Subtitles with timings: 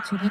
[0.00, 0.30] 出去。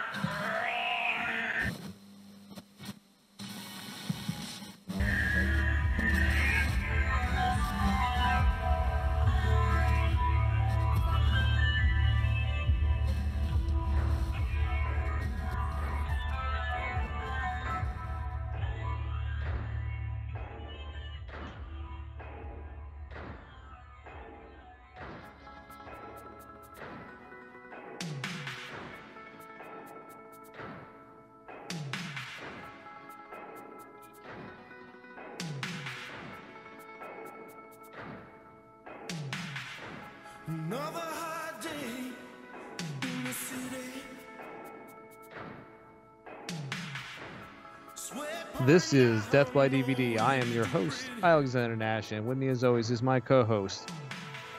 [48.66, 50.18] This is Death by DVD.
[50.18, 53.90] I am your host, Alexander Nash, and with me, as always, is my co host.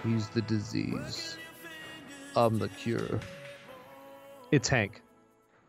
[0.02, 1.38] He's the disease.
[2.36, 3.18] I'm the cure.
[4.50, 5.00] It's Hank.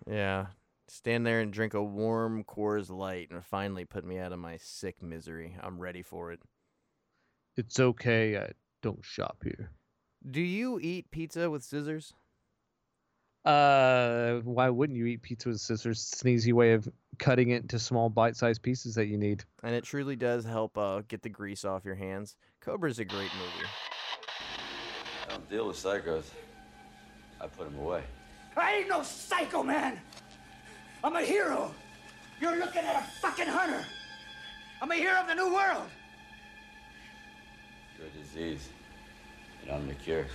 [0.06, 0.48] Yeah.
[0.90, 4.58] Stand there and drink a warm Coors Light and finally put me out of my
[4.58, 5.56] sick misery.
[5.64, 6.42] I'm ready for it.
[7.56, 8.38] It's okay.
[8.38, 8.50] I
[8.82, 9.72] don't shop here.
[10.30, 12.14] Do you eat pizza with scissors?
[13.46, 16.10] Uh, why wouldn't you eat pizza with scissors?
[16.12, 19.44] It's an easy way of cutting it into small bite-sized pieces that you need.
[19.64, 22.36] And it truly does help uh, get the grease off your hands.
[22.60, 23.70] Cobra's a great movie.
[25.28, 26.26] I don't deal with psychos.
[27.40, 28.04] I put them away.
[28.58, 30.00] I ain't no psycho, man.
[31.04, 31.74] I'm a hero.
[32.42, 33.86] You're looking at a fucking hunter.
[34.82, 35.84] I'm a hero of the new world.
[37.98, 38.70] You're a disease,
[39.62, 40.26] and I'm the cure.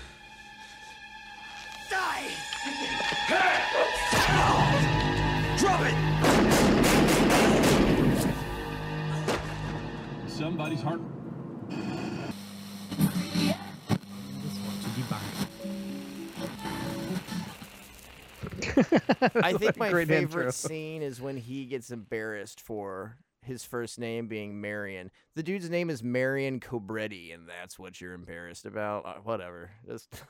[1.91, 2.31] Die!
[5.59, 5.95] Drop it!
[10.29, 11.01] Somebody's heart.
[19.35, 20.51] I think my favorite intro.
[20.51, 25.11] scene is when he gets embarrassed for his first name being Marion.
[25.35, 29.07] The dude's name is Marion Cobretti, and that's what you're embarrassed about.
[29.07, 29.71] Uh, whatever.
[29.87, 30.09] Just.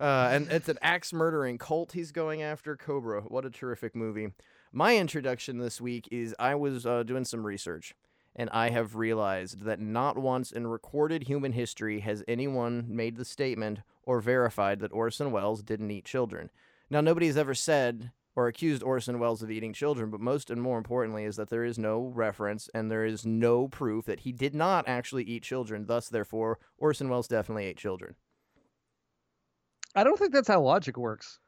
[0.00, 2.76] Uh, and it's an axe murdering cult he's going after.
[2.76, 3.22] Cobra.
[3.22, 4.28] What a terrific movie.
[4.72, 7.94] My introduction this week is I was uh, doing some research,
[8.36, 13.24] and I have realized that not once in recorded human history has anyone made the
[13.24, 16.50] statement or verified that Orson Welles didn't eat children.
[16.90, 20.78] Now, nobody's ever said or accused Orson Welles of eating children, but most and more
[20.78, 24.54] importantly is that there is no reference and there is no proof that he did
[24.54, 25.86] not actually eat children.
[25.86, 28.14] Thus, therefore, Orson Welles definitely ate children.
[29.98, 31.40] I don't think that's how logic works.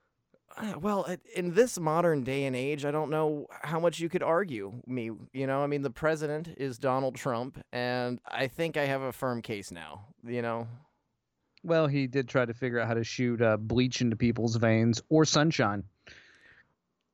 [0.56, 1.06] Uh, Well,
[1.37, 5.12] in this modern day and age, I don't know how much you could argue me.
[5.33, 9.12] You know, I mean, the president is Donald Trump, and I think I have a
[9.12, 10.06] firm case now.
[10.25, 10.66] You know,
[11.62, 15.00] Well, he did try to figure out how to shoot uh, bleach into people's veins
[15.09, 15.84] or sunshine.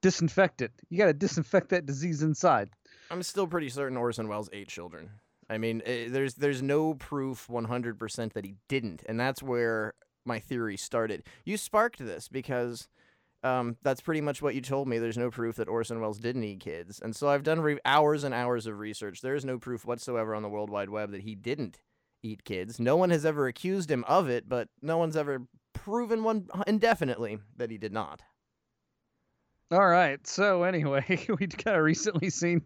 [0.00, 0.72] Disinfect it.
[0.88, 2.70] You got to disinfect that disease inside.
[3.10, 5.10] I'm still pretty certain Orson Welles ate children.
[5.50, 9.92] I mean, eh, there's there's no proof 100% that he didn't, and that's where
[10.26, 11.24] my theory started.
[11.44, 12.88] You sparked this because
[13.42, 14.98] um, that's pretty much what you told me.
[14.98, 18.24] There's no proof that Orson Welles didn't eat kids, and so I've done re- hours
[18.24, 19.20] and hours of research.
[19.20, 21.80] There is no proof whatsoever on the World Wide Web that he didn't
[22.22, 22.80] eat kids.
[22.80, 25.42] No one has ever accused him of it, but no one's ever
[25.72, 28.22] proven one indefinitely that he did not.
[29.70, 30.24] All right.
[30.26, 32.62] So anyway, we kind of recently seen.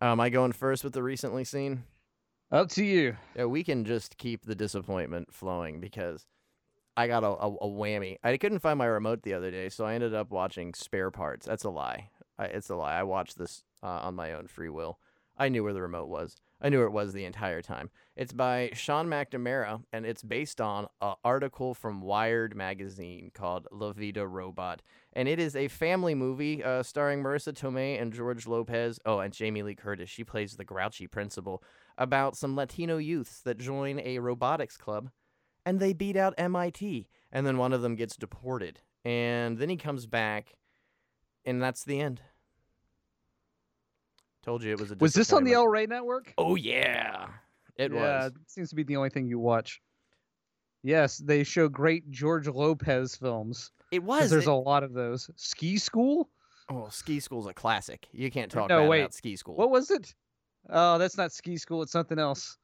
[0.00, 1.84] Am I going first with the recently seen?
[2.52, 3.16] Up to you.
[3.36, 6.26] Yeah, we can just keep the disappointment flowing because
[6.96, 8.16] I got a, a, a whammy.
[8.22, 11.46] I couldn't find my remote the other day, so I ended up watching Spare Parts.
[11.46, 12.10] That's a lie.
[12.38, 12.98] I, it's a lie.
[12.98, 14.98] I watched this uh, on my own free will.
[15.38, 16.36] I knew where the remote was.
[16.60, 17.88] I knew where it was the entire time.
[18.16, 23.92] It's by Sean McNamara, and it's based on an article from Wired magazine called La
[23.92, 24.82] Vida Robot.
[25.14, 29.00] And it is a family movie uh, starring Marisa Tomei and George Lopez.
[29.06, 30.10] Oh, and Jamie Lee Curtis.
[30.10, 31.62] She plays the grouchy principal
[31.96, 35.10] about some Latino youths that join a robotics club
[35.66, 37.08] and they beat out MIT.
[37.32, 38.80] And then one of them gets deported.
[39.04, 40.54] And then he comes back,
[41.44, 42.20] and that's the end.
[44.42, 45.52] Told you it was a Was this on the.
[45.52, 46.32] El Rey network?
[46.38, 47.26] Oh, yeah.
[47.76, 48.32] It yeah, was.
[48.32, 49.80] it seems to be the only thing you watch.
[50.82, 53.70] Yes, they show great George Lopez films.
[53.90, 54.30] It was.
[54.30, 55.30] There's It- a lot of those.
[55.36, 56.30] Ski School?
[56.70, 58.06] oh, Ski School's a classic.
[58.12, 59.00] You can't talk No, wait.
[59.00, 59.56] about Ski School.
[59.56, 60.14] What was it?
[60.68, 61.82] Oh, that's not Ski School.
[61.82, 62.56] It's something else.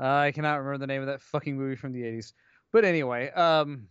[0.00, 2.32] Uh, I cannot remember the name of that fucking movie from the 80s.
[2.72, 3.88] But anyway, um,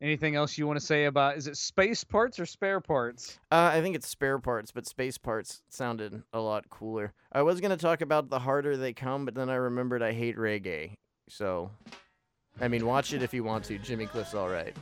[0.00, 1.36] anything else you want to say about?
[1.36, 3.38] Is it space parts or spare parts?
[3.50, 7.12] Uh, I think it's spare parts, but space parts sounded a lot cooler.
[7.32, 10.36] I was gonna talk about the harder they come, but then I remembered I hate
[10.36, 10.94] reggae.
[11.28, 11.70] So,
[12.60, 13.78] I mean, watch it if you want to.
[13.78, 14.74] Jimmy Cliff's all right.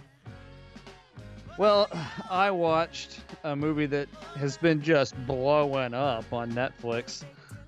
[1.57, 1.89] Well,
[2.31, 7.25] I watched a movie that has been just blowing up on Netflix.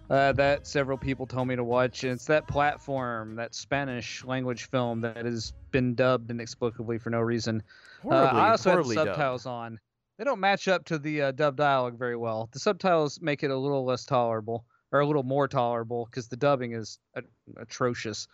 [0.08, 2.04] Uh, that several people told me to watch.
[2.04, 7.20] And it's that platform, that Spanish language film that has been dubbed inexplicably for no
[7.20, 7.62] reason.
[8.04, 9.08] Uh, I also had the horribly dubbed.
[9.08, 9.80] subtitles on.
[10.18, 12.48] They don't match up to the uh, dub dialogue very well.
[12.52, 16.36] The subtitles make it a little less tolerable, or a little more tolerable, because the
[16.36, 17.22] dubbing is a-
[17.56, 18.28] atrocious.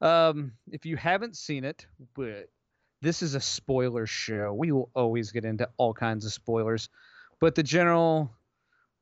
[0.00, 2.48] Um, if you haven't seen it, but
[3.02, 4.52] this is a spoiler show.
[4.54, 6.88] We will always get into all kinds of spoilers,
[7.40, 8.30] but the general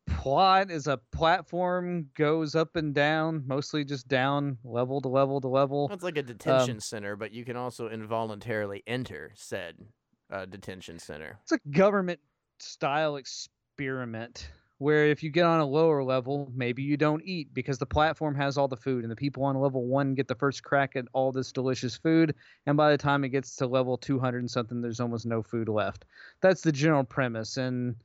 [0.09, 5.49] plot is a platform goes up and down, mostly just down, level to level to
[5.49, 5.89] level.
[5.93, 9.77] It's like a detention center, but you can also involuntarily enter said
[10.31, 11.39] uh, detention center.
[11.43, 12.21] it's a government
[12.59, 17.79] style experiment where if you get on a lower level, maybe you don't eat because
[17.79, 20.63] the platform has all the food and the people on level 1 get the first
[20.63, 22.35] crack at all this delicious food
[22.67, 25.69] and by the time it gets to level 200 and something there's almost no food
[25.69, 26.05] left.
[26.41, 27.97] That's the general premise and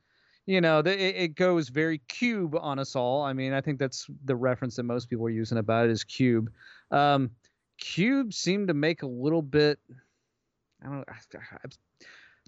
[0.46, 3.22] you know, the, it, it goes very cube on us all.
[3.22, 6.04] I mean, I think that's the reference that most people are using about it is
[6.04, 6.50] cube.
[6.90, 7.30] Um,
[7.78, 9.78] cube seemed to make a little bit
[10.84, 11.58] I don't I, I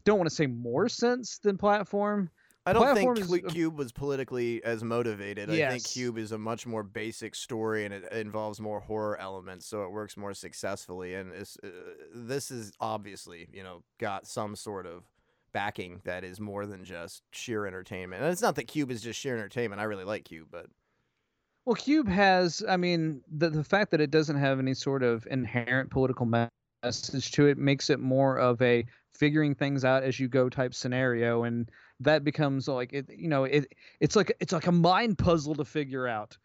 [0.04, 2.30] don't want to say more sense than platform.
[2.68, 5.48] I don't think Platform is Cube was politically as motivated.
[5.48, 9.66] I think Cube is a much more basic story and it involves more horror elements,
[9.66, 11.14] so it works more successfully.
[11.14, 11.68] And it's, uh,
[12.12, 15.04] this is obviously, you know, got some sort of
[15.52, 18.22] backing that is more than just sheer entertainment.
[18.22, 19.80] And it's not that Cube is just sheer entertainment.
[19.80, 20.66] I really like Cube, but
[21.64, 25.26] Well, Cube has, I mean, the the fact that it doesn't have any sort of
[25.30, 30.28] inherent political message to it makes it more of a figuring things out as you
[30.28, 31.70] go type scenario, and
[32.00, 35.64] that becomes like it, you know, it it's like it's like a mind puzzle to
[35.64, 36.36] figure out.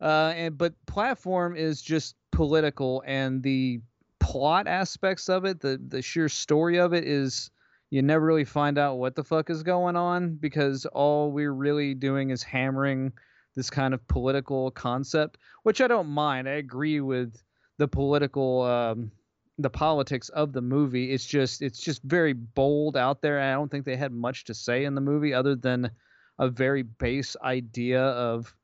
[0.00, 3.80] Uh, and but platform is just political, and the
[4.20, 7.50] plot aspects of it, the the sheer story of it is
[7.90, 11.94] you never really find out what the fuck is going on because all we're really
[11.94, 13.12] doing is hammering
[13.56, 16.48] this kind of political concept, which I don't mind.
[16.48, 17.42] I agree with
[17.78, 19.10] the political, um,
[19.58, 21.12] the politics of the movie.
[21.12, 23.40] It's just, it's just very bold out there.
[23.40, 25.90] I don't think they had much to say in the movie other than
[26.38, 28.54] a very base idea of,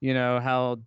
[0.00, 0.78] you know, how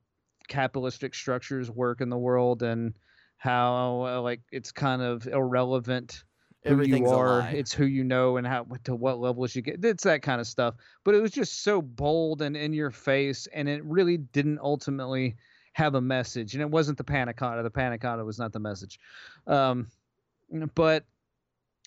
[0.48, 2.94] capitalistic structures work in the world and
[3.38, 6.24] how uh, like it's kind of irrelevant
[6.64, 7.40] who you a are.
[7.40, 7.52] lie.
[7.52, 9.84] It's who you know and how to what levels you get.
[9.84, 10.76] It's that kind of stuff.
[11.04, 15.36] But it was just so bold and in your face, and it really didn't ultimately
[15.74, 16.54] have a message.
[16.54, 17.64] And it wasn't the panna cotta.
[17.64, 19.00] The panna cotta was not the message.
[19.48, 19.88] Um,
[20.76, 21.06] but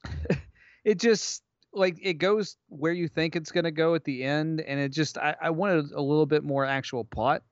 [0.85, 1.43] it just
[1.73, 4.91] like it goes where you think it's going to go at the end, and it
[4.91, 7.43] just I, I wanted a little bit more actual plot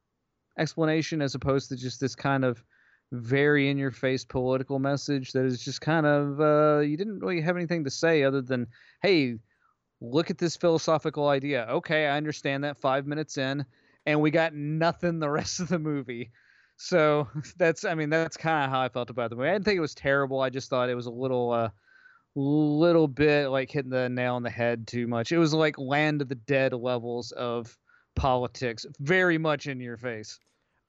[0.58, 2.62] explanation as opposed to just this kind of
[3.12, 7.42] very in your face political message that is just kind of uh, you didn't really
[7.42, 8.66] have anything to say other than
[9.02, 9.36] hey
[10.00, 11.66] look at this philosophical idea.
[11.68, 13.64] Okay i understand that five minutes in
[14.06, 16.30] and we got nothing the rest of the movie.
[16.76, 17.28] So
[17.58, 19.50] that's i mean that's kind of how i felt about the movie.
[19.50, 21.68] I didn't think it was terrible i just thought it was a little uh
[22.34, 25.32] little bit like hitting the nail on the head too much.
[25.32, 27.76] It was like land of the dead levels of
[28.16, 30.38] politics very much in your face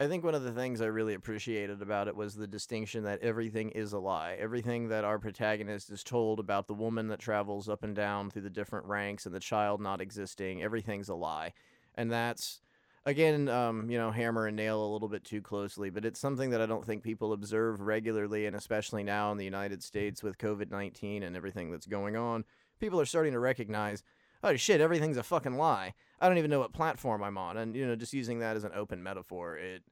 [0.03, 3.21] I think one of the things I really appreciated about it was the distinction that
[3.21, 4.35] everything is a lie.
[4.37, 8.41] Everything that our protagonist is told about the woman that travels up and down through
[8.41, 11.53] the different ranks and the child not existing, everything's a lie.
[11.95, 12.59] And that's,
[13.05, 16.49] again, um, you know, hammer and nail a little bit too closely, but it's something
[16.49, 20.37] that I don't think people observe regularly, and especially now in the United States with
[20.37, 22.43] COVID 19 and everything that's going on.
[22.77, 24.03] People are starting to recognize
[24.43, 25.93] oh shit, everything's a fucking lie.
[26.19, 28.63] I don't even know what platform I'm on, and you know, just using that as
[28.63, 29.83] an open metaphor, it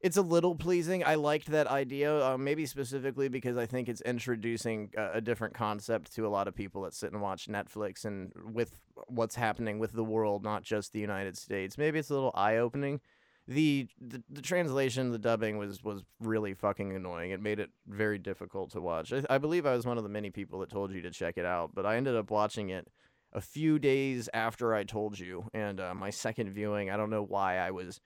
[0.00, 1.04] it's a little pleasing.
[1.04, 5.54] I liked that idea, uh, maybe specifically because I think it's introducing a, a different
[5.54, 8.78] concept to a lot of people that sit and watch Netflix and with
[9.08, 11.76] what's happening with the world, not just the United States.
[11.76, 13.00] Maybe it's a little eye opening.
[13.46, 17.32] The, the the translation, the dubbing was was really fucking annoying.
[17.32, 19.12] It made it very difficult to watch.
[19.12, 21.36] I, I believe I was one of the many people that told you to check
[21.36, 22.86] it out, but I ended up watching it
[23.32, 27.24] a few days after I told you, and uh, my second viewing, I don't know
[27.24, 28.00] why I was.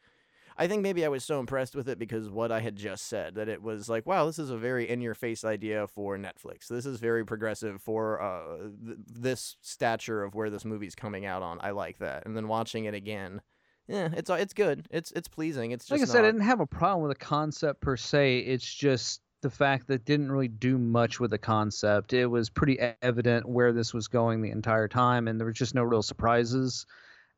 [0.57, 3.35] I think maybe I was so impressed with it because what I had just said
[3.35, 6.69] that it was like, wow, this is a very in-your-face idea for Netflix.
[6.69, 11.43] This is very progressive for uh, th- this stature of where this movie's coming out
[11.43, 11.59] on.
[11.61, 12.25] I like that.
[12.25, 13.41] And then watching it again,
[13.89, 14.87] yeah, it's uh, it's good.
[14.91, 15.73] It's it's pleasing.
[15.73, 18.39] It's just like I said, I didn't have a problem with the concept per se.
[18.39, 22.15] It's just the fact that it didn't really do much with the concept.
[22.15, 25.75] It was pretty evident where this was going the entire time, and there was just
[25.75, 26.87] no real surprises.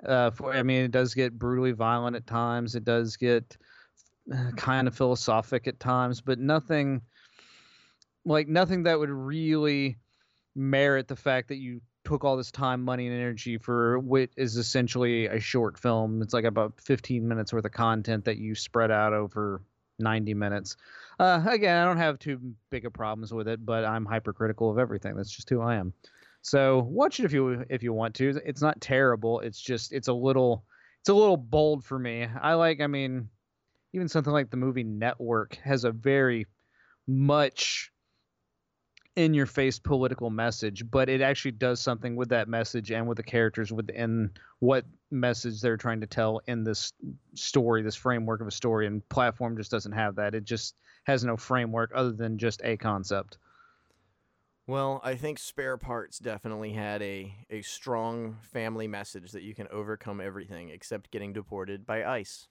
[0.04, 2.74] Uh, for I mean, it does get brutally violent at times.
[2.74, 3.56] It does get
[4.32, 7.02] uh, kind of philosophic at times, but nothing
[8.24, 9.96] like nothing that would really
[10.54, 14.56] merit the fact that you took all this time, money, and energy for what is
[14.56, 16.22] essentially a short film.
[16.22, 19.60] It's like about 15 minutes worth of content that you spread out over
[19.98, 20.76] 90 minutes.
[21.18, 24.78] Uh, again, I don't have too big of problems with it, but I'm hypercritical of
[24.78, 25.16] everything.
[25.16, 25.92] That's just who I am.
[26.46, 28.40] So watch it if you if you want to.
[28.46, 29.40] It's not terrible.
[29.40, 30.64] It's just it's a little
[31.00, 32.28] it's a little bold for me.
[32.40, 32.80] I like.
[32.80, 33.28] I mean,
[33.92, 36.46] even something like the movie Network has a very
[37.04, 37.90] much
[39.16, 43.16] in your face political message, but it actually does something with that message and with
[43.16, 46.92] the characters within what message they're trying to tell in this
[47.34, 48.86] story, this framework of a story.
[48.86, 50.36] And platform just doesn't have that.
[50.36, 50.76] It just
[51.06, 53.36] has no framework other than just a concept.
[54.68, 59.68] Well, I think Spare Parts definitely had a, a strong family message that you can
[59.68, 62.48] overcome everything except getting deported by ICE.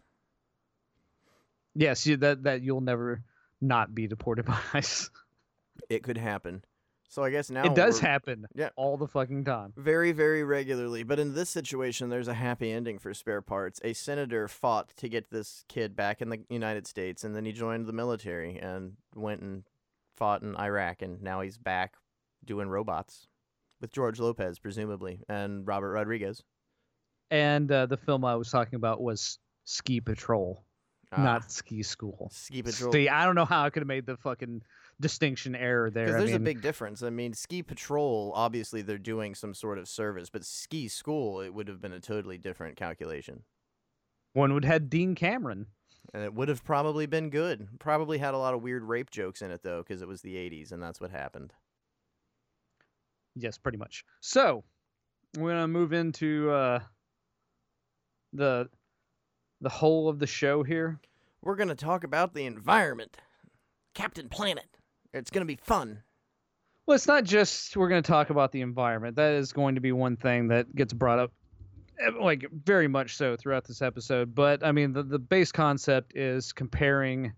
[1.73, 3.23] Yes, that that you'll never
[3.59, 5.09] not be deported by ICE.
[5.89, 6.63] It could happen.
[7.09, 8.69] So I guess now it does happen Yeah.
[8.75, 9.73] all the fucking time.
[9.77, 11.03] Very, very regularly.
[11.03, 13.79] But in this situation, there's a happy ending for spare parts.
[13.83, 17.51] A senator fought to get this kid back in the United States, and then he
[17.51, 19.63] joined the military and went and
[20.15, 21.93] fought in Iraq, and now he's back
[22.45, 23.27] doing robots
[23.81, 26.43] with George Lopez, presumably, and Robert Rodriguez.
[27.31, 30.63] And uh, the film I was talking about was Ski Patrol,
[31.11, 32.29] Ah, not Ski School.
[32.33, 32.91] Ski Patrol.
[32.91, 34.61] See, I don't know how I could have made the fucking
[34.99, 36.05] distinction error there.
[36.05, 37.03] Because I there's mean, a big difference.
[37.03, 41.53] I mean, ski patrol, obviously they're doing some sort of service, but ski school, it
[41.53, 43.43] would have been a totally different calculation.
[44.33, 45.67] one would had Dean Cameron.
[46.13, 47.67] And it would have probably been good.
[47.79, 50.35] Probably had a lot of weird rape jokes in it, though, because it was the
[50.35, 51.51] 80s and that's what happened.
[53.35, 54.05] Yes, pretty much.
[54.21, 54.63] So
[55.37, 56.79] we're gonna move into uh,
[58.33, 58.69] the
[59.61, 60.99] the whole of the show here.
[61.41, 63.17] We're going to talk about the environment.
[63.93, 64.65] Captain Planet.
[65.13, 66.01] It's going to be fun.
[66.85, 69.15] Well, it's not just we're going to talk about the environment.
[69.15, 71.31] That is going to be one thing that gets brought up,
[72.19, 74.35] like very much so throughout this episode.
[74.35, 77.33] But I mean, the the base concept is comparing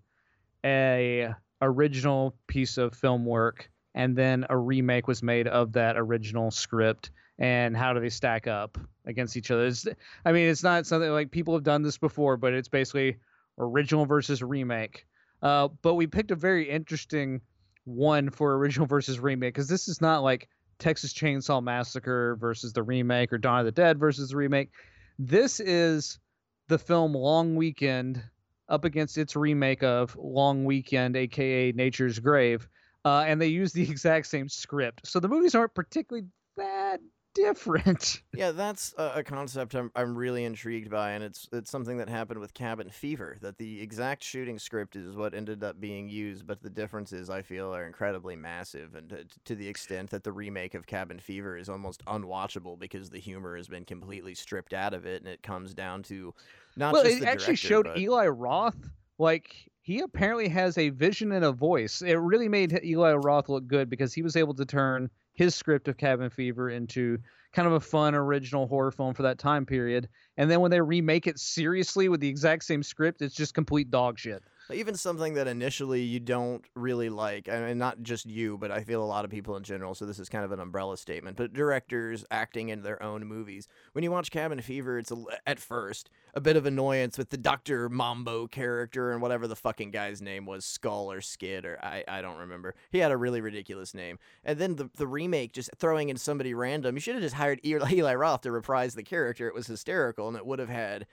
[0.65, 6.51] a original piece of film work and then a remake was made of that original
[6.51, 9.65] script and how do they stack up against each other?
[9.65, 9.87] It's,
[10.23, 13.17] i mean it's not something like people have done this before but it's basically
[13.57, 15.05] original versus remake.
[15.41, 17.41] Uh, but we picked a very interesting
[17.85, 22.83] one for original versus remake because this is not like Texas Chainsaw Massacre versus the
[22.83, 24.69] remake or Dawn of the Dead versus the remake.
[25.17, 26.19] This is
[26.67, 28.21] the film Long Weekend
[28.69, 32.67] up against its remake of Long Weekend, aka Nature's Grave,
[33.07, 35.07] uh, and they use the exact same script.
[35.07, 36.99] So the movies aren't particularly that
[37.33, 38.21] different.
[38.33, 42.39] Yeah, that's a, concept I'm, I'm really intrigued by, and it's it's something that happened
[42.39, 43.37] with Cabin Fever.
[43.41, 47.41] That the exact shooting script is what ended up being used, but the differences I
[47.41, 51.57] feel are incredibly massive, and to, to the extent that the remake of Cabin Fever
[51.57, 55.41] is almost unwatchable because the humor has been completely stripped out of it, and it
[55.41, 56.35] comes down to
[56.75, 58.77] not well, it actually director, showed but- Eli Roth
[59.17, 62.01] like he apparently has a vision and a voice.
[62.01, 65.87] It really made Eli Roth look good because he was able to turn his script
[65.87, 67.19] of Cabin Fever into
[67.53, 70.09] kind of a fun original horror film for that time period.
[70.35, 73.89] And then when they remake it seriously with the exact same script, it's just complete
[73.89, 74.43] dog shit.
[74.73, 78.83] Even something that initially you don't really like, I mean, not just you, but I
[78.83, 81.37] feel a lot of people in general, so this is kind of an umbrella statement,
[81.37, 83.67] but directors acting in their own movies.
[83.93, 87.37] When you watch Cabin Fever, it's a, at first a bit of annoyance with the
[87.37, 87.89] Dr.
[87.89, 92.21] Mambo character and whatever the fucking guy's name was, Skull or Skid, or I, I
[92.21, 92.75] don't remember.
[92.91, 94.19] He had a really ridiculous name.
[94.43, 97.59] And then the, the remake, just throwing in somebody random, you should have just hired
[97.65, 99.47] Eli Roth to reprise the character.
[99.47, 101.07] It was hysterical, and it would have had.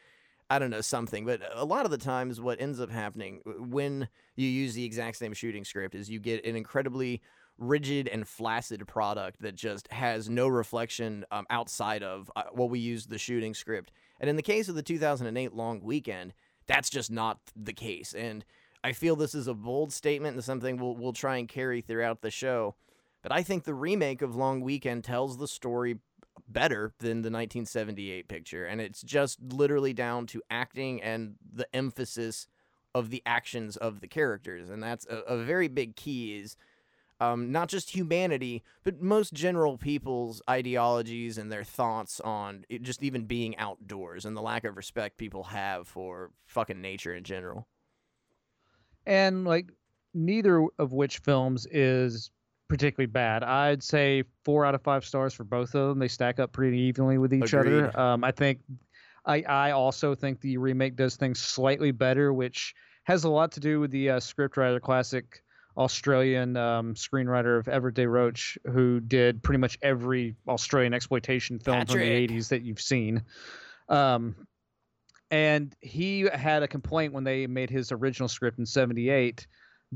[0.51, 4.09] I don't know something, but a lot of the times what ends up happening when
[4.37, 7.23] you use the exact same shooting script is you get an incredibly
[7.57, 12.79] rigid and flaccid product that just has no reflection um, outside of uh, what we
[12.79, 13.93] used the shooting script.
[14.21, 16.35] And in the case of the 2008 long weekend,
[16.67, 18.13] that's just not the case.
[18.13, 18.45] And
[18.83, 22.21] I feel this is a bold statement and something we'll we'll try and carry throughout
[22.21, 22.75] the show.
[23.23, 26.01] But I think the remake of Long Weekend tells the story
[26.47, 32.47] better than the 1978 picture and it's just literally down to acting and the emphasis
[32.95, 36.57] of the actions of the characters and that's a, a very big key is
[37.21, 43.03] um, not just humanity but most general people's ideologies and their thoughts on it just
[43.03, 47.67] even being outdoors and the lack of respect people have for fucking nature in general.
[49.07, 49.71] And like
[50.13, 52.31] neither of which films is
[52.75, 53.45] particularly bad.
[53.45, 56.01] I'd say four out of five stars for both of them.
[56.01, 57.85] They stack up pretty evenly with each Agreed.
[57.85, 58.01] other.
[58.01, 58.59] Um, I think
[59.25, 63.61] I I also think the remake does things slightly better, which has a lot to
[63.61, 65.45] do with the uh, scriptwriter classic
[65.77, 71.87] Australian um, screenwriter of Everett De Roche, who did pretty much every Australian exploitation film
[71.87, 73.23] from the 80s that you've seen.
[73.89, 74.35] Um,
[75.31, 79.47] and he had a complaint when they made his original script in 78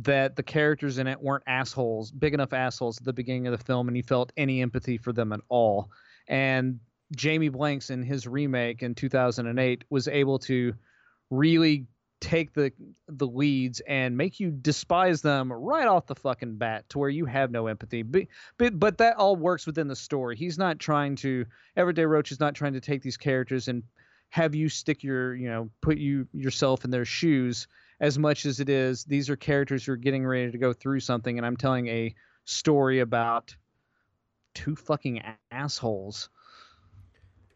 [0.03, 3.65] that the characters in it weren't assholes, big enough assholes at the beginning of the
[3.65, 5.91] film, and he felt any empathy for them at all.
[6.29, 6.81] And
[7.17, 10.75] Jamie Blanks in his remake in 2008 was able to
[11.31, 11.87] really
[12.21, 12.73] take the
[13.07, 17.25] the leads and make you despise them right off the fucking bat to where you
[17.27, 18.03] have no empathy.
[18.03, 18.27] But
[18.57, 20.37] but, but that all works within the story.
[20.37, 23.85] He's not trying to Everett De Roche is not trying to take these characters and
[24.31, 27.67] have you stick your, you know, put you yourself in their shoes
[28.01, 31.01] as much as it is these are characters who are getting ready to go through
[31.01, 33.55] something and I'm telling a story about
[34.55, 36.31] two fucking assholes.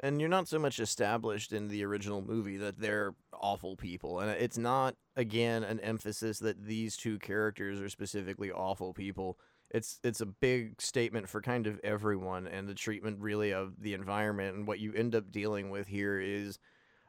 [0.01, 4.19] And you're not so much established in the original movie that they're awful people.
[4.19, 9.39] And it's not, again, an emphasis that these two characters are specifically awful people.
[9.73, 13.95] It's it's a big statement for kind of everyone and the treatment really of the
[13.95, 16.59] environment and what you end up dealing with here is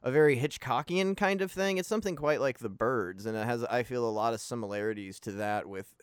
[0.01, 1.77] a very Hitchcockian kind of thing.
[1.77, 5.19] It's something quite like The Birds and it has I feel a lot of similarities
[5.21, 5.93] to that with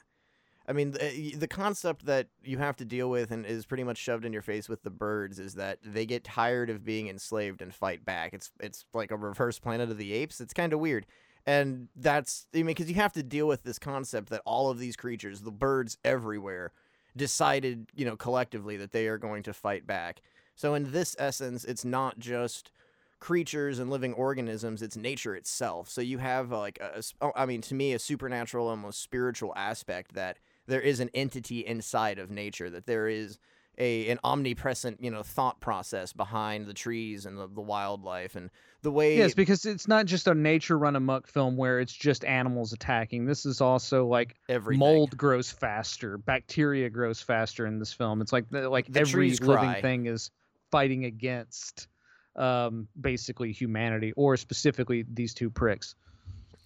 [0.70, 3.98] I mean, the, the concept that you have to deal with and is pretty much
[3.98, 7.60] shoved in your face with the birds is that they get tired of being enslaved
[7.60, 8.32] and fight back.
[8.34, 10.40] It's it's like a reverse Planet of the Apes.
[10.40, 11.06] It's kind of weird,
[11.46, 14.78] and that's I mean, because you have to deal with this concept that all of
[14.78, 16.72] these creatures, the birds everywhere,
[17.16, 20.20] decided you know collectively that they are going to fight back.
[20.54, 22.70] So in this essence, it's not just
[23.20, 27.44] creatures and living organisms it's nature itself so you have like a, a oh, i
[27.44, 32.30] mean to me a supernatural almost spiritual aspect that there is an entity inside of
[32.30, 33.38] nature that there is
[33.80, 38.50] a an omnipresent you know thought process behind the trees and the, the wildlife and
[38.82, 42.24] the way Yes, because it's not just a nature run amok film where it's just
[42.24, 43.26] animals attacking.
[43.26, 48.20] This is also like everything mold grows faster, bacteria grows faster in this film.
[48.20, 49.80] It's like like The every living cry.
[49.80, 50.30] thing is
[50.70, 51.88] fighting against
[52.36, 55.96] um basically humanity or specifically these two pricks.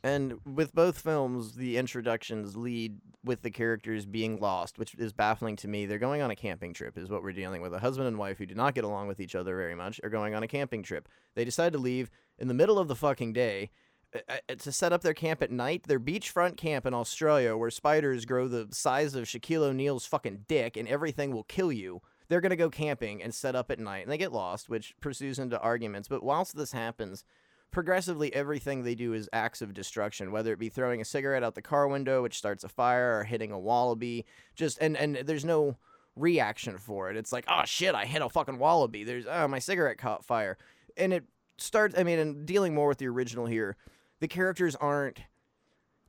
[0.05, 5.57] And with both films, the introductions lead with the characters being lost, which is baffling
[5.57, 5.87] to me.
[5.87, 7.73] They're going on a camping trip, is what we're dealing with.
[7.73, 10.11] A husband and wife who do not get along with each other very much are
[10.11, 11.09] going on a camping trip.
[11.35, 13.71] They decide to leave in the middle of the fucking day
[14.15, 15.85] uh, uh, to set up their camp at night.
[15.85, 20.77] Their beachfront camp in Australia, where spiders grow the size of Shaquille O'Neal's fucking dick
[20.77, 22.03] and everything will kill you.
[22.29, 24.95] They're going to go camping and set up at night, and they get lost, which
[25.01, 26.09] pursues into arguments.
[26.09, 27.25] But whilst this happens,
[27.75, 31.57] progressively everything they do is acts of destruction whether it be throwing a cigarette out
[31.57, 34.25] the car window which starts a fire or hitting a wallaby.
[34.55, 35.77] Just and and there's no
[36.17, 37.17] reaction for it.
[37.17, 39.03] It's like oh shit i hit a fucking wallaby.
[39.05, 40.57] There's oh my cigarette caught fire.
[40.97, 41.25] And it
[41.59, 43.77] starts i mean and dealing more with the original here
[44.21, 45.21] the characters aren't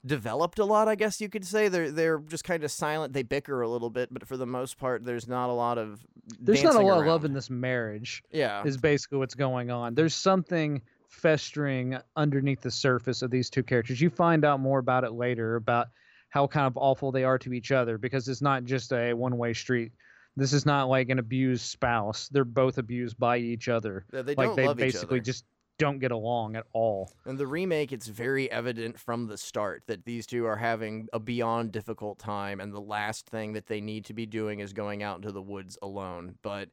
[0.06, 1.68] developed a lot i guess you could say.
[1.68, 3.14] They're they're just kind of silent.
[3.14, 6.06] They bicker a little bit but for the most part there's not a lot of
[6.40, 8.24] There's not a lot of love in this marriage.
[8.32, 8.64] yeah.
[8.64, 9.96] is basically what's going on.
[9.96, 14.00] There's something festering underneath the surface of these two characters.
[14.02, 15.88] You find out more about it later about
[16.30, 19.54] how kind of awful they are to each other because it's not just a one-way
[19.54, 19.92] street.
[20.36, 22.28] This is not like an abused spouse.
[22.30, 24.06] They're both abused by each other.
[24.12, 25.46] They- they like don't they love each basically just
[25.78, 27.12] don't get along at all.
[27.26, 31.20] In the remake, it's very evident from the start that these two are having a
[31.20, 35.04] beyond difficult time, and the last thing that they need to be doing is going
[35.04, 36.36] out into the woods alone.
[36.42, 36.70] But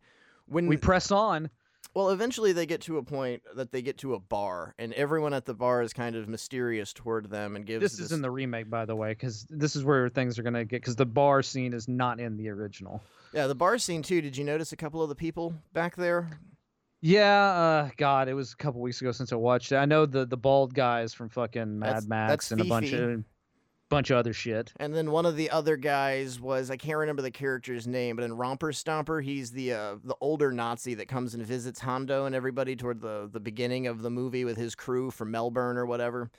[0.46, 1.50] when We press on.
[1.94, 5.34] Well, eventually they get to a point that they get to a bar, and everyone
[5.34, 8.30] at the bar is kind of mysterious toward them and gives This is in the
[8.30, 10.80] remake, by the way, because this is where things are gonna get.
[10.80, 13.02] Because the bar scene is not in the original.
[13.32, 14.20] yeah the bar scene too.
[14.22, 16.30] Did you notice a couple of the people back there?
[17.04, 19.76] Yeah, uh, God, it was a couple weeks ago since I watched it.
[19.76, 22.92] I know the the bald guys from fucking Mad That's- Max that's and a bunch
[22.92, 23.24] of
[23.92, 24.72] bunch of other shit.
[24.78, 28.24] And then one of the other guys was I can't remember the character's name, but
[28.24, 32.34] in Romper Stomper, he's the uh, the older Nazi that comes and visits Hando and
[32.34, 36.30] everybody toward the the beginning of the movie with his crew from Melbourne or whatever.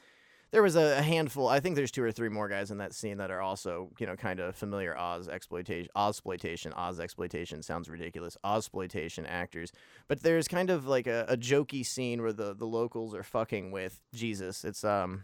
[0.50, 1.48] There was a, handful.
[1.48, 4.08] I think there's two or three more guys in that scene that are also you
[4.08, 8.36] know kind of familiar Oz exploitation, Ozploitation, Oz exploitation sounds ridiculous.
[8.44, 9.72] Oz exploitation actors,
[10.08, 13.72] but there's kind of like a, a jokey scene where the the locals are fucking
[13.72, 14.66] with Jesus.
[14.66, 15.24] It's um.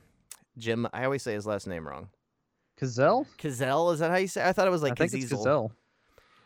[0.57, 2.09] Jim, I always say his last name wrong.
[2.79, 3.25] Cazell?
[3.37, 4.41] Cazell, is that how you say?
[4.41, 4.47] It?
[4.47, 5.45] I thought it was like I think it's Cazeel.
[5.45, 5.71] Cazell.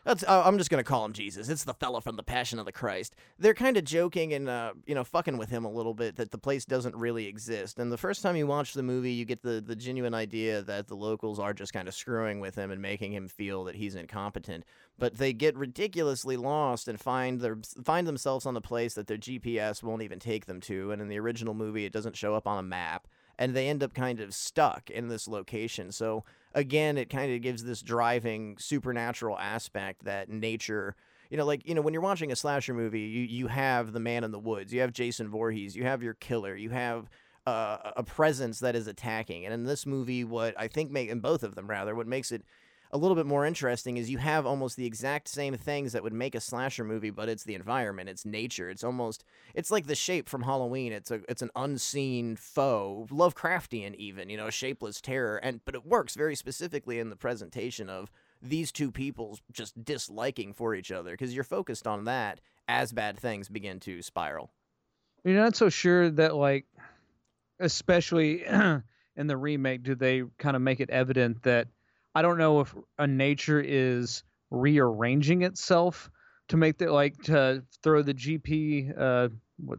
[0.04, 1.48] That's uh, I'm just gonna call him Jesus.
[1.48, 3.16] It's the fella from the Passion of the Christ.
[3.38, 6.30] They're kind of joking and uh, you know fucking with him a little bit that
[6.30, 7.78] the place doesn't really exist.
[7.78, 10.88] And the first time you watch the movie, you get the the genuine idea that
[10.88, 13.94] the locals are just kind of screwing with him and making him feel that he's
[13.94, 14.64] incompetent.
[14.98, 19.16] But they get ridiculously lost and find their find themselves on the place that their
[19.16, 20.92] GPS won't even take them to.
[20.92, 23.08] And in the original movie, it doesn't show up on a map.
[23.38, 25.90] And they end up kind of stuck in this location.
[25.92, 30.94] So again, it kind of gives this driving supernatural aspect that nature.
[31.30, 34.00] You know, like you know, when you're watching a slasher movie, you you have the
[34.00, 37.10] man in the woods, you have Jason Voorhees, you have your killer, you have
[37.46, 39.44] uh, a presence that is attacking.
[39.44, 42.32] And in this movie, what I think make in both of them rather, what makes
[42.32, 42.42] it
[42.94, 46.12] a little bit more interesting is you have almost the exact same things that would
[46.12, 48.70] make a slasher movie, but it's the environment, it's nature.
[48.70, 50.92] It's almost it's like the shape from Halloween.
[50.92, 55.38] It's a it's an unseen foe, Lovecraftian even, you know, shapeless terror.
[55.38, 60.52] And but it works very specifically in the presentation of these two people just disliking
[60.52, 64.52] for each other because you're focused on that as bad things begin to spiral.
[65.24, 66.66] You're not so sure that like,
[67.58, 68.44] especially
[69.16, 71.66] in the remake, do they kind of make it evident that
[72.14, 76.10] I don't know if a nature is rearranging itself
[76.48, 79.28] to make the like to throw the GP uh,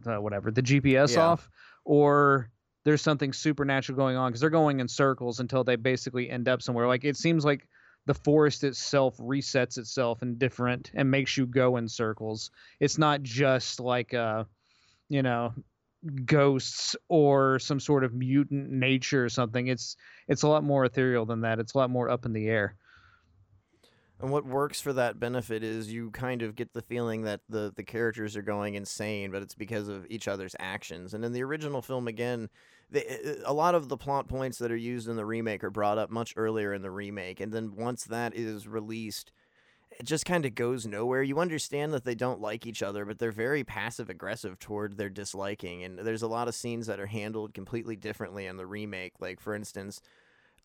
[0.06, 1.22] uh whatever the GPS Yeah.
[1.22, 1.48] off
[1.84, 2.50] or
[2.84, 6.62] there's something supernatural going on because they're going in circles until they basically end up
[6.62, 7.68] somewhere like it seems like
[8.06, 13.22] the forest itself resets itself in different and makes you go in circles it's not
[13.22, 14.44] just like uh
[15.08, 15.52] you know
[16.24, 19.96] ghosts or some sort of mutant nature or something it's
[20.28, 22.76] it's a lot more ethereal than that it's a lot more up in the air
[24.18, 27.72] And what works for that benefit is you kind of get the feeling that the,
[27.76, 31.12] the characters are going insane, but it's because of each other's actions.
[31.12, 32.48] And in the original film, again,
[32.90, 35.62] the, eh, eh, a lot of the plot points that are used in the remake
[35.62, 37.40] are brought up much earlier in the remake.
[37.40, 39.32] And then once that is released,
[39.98, 41.22] it just kind of goes nowhere.
[41.22, 45.08] You understand that they don't like each other, but they're very passive aggressive toward their
[45.08, 45.84] disliking.
[45.84, 49.14] And there's a lot of scenes that are handled completely differently in the remake.
[49.20, 50.00] Like, for instance,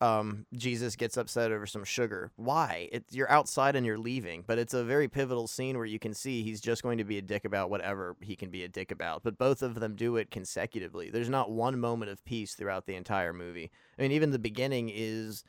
[0.02, 2.32] um, Jesus gets upset over some sugar.
[2.36, 2.88] Why?
[2.90, 6.12] It's you're outside and you're leaving, but it's a very pivotal scene where you can
[6.12, 8.90] see he's just going to be a dick about whatever he can be a dick
[8.90, 9.22] about.
[9.22, 11.08] But both of them do it consecutively.
[11.08, 13.70] There's not one moment of peace throughout the entire movie.
[13.98, 15.44] I mean, even the beginning is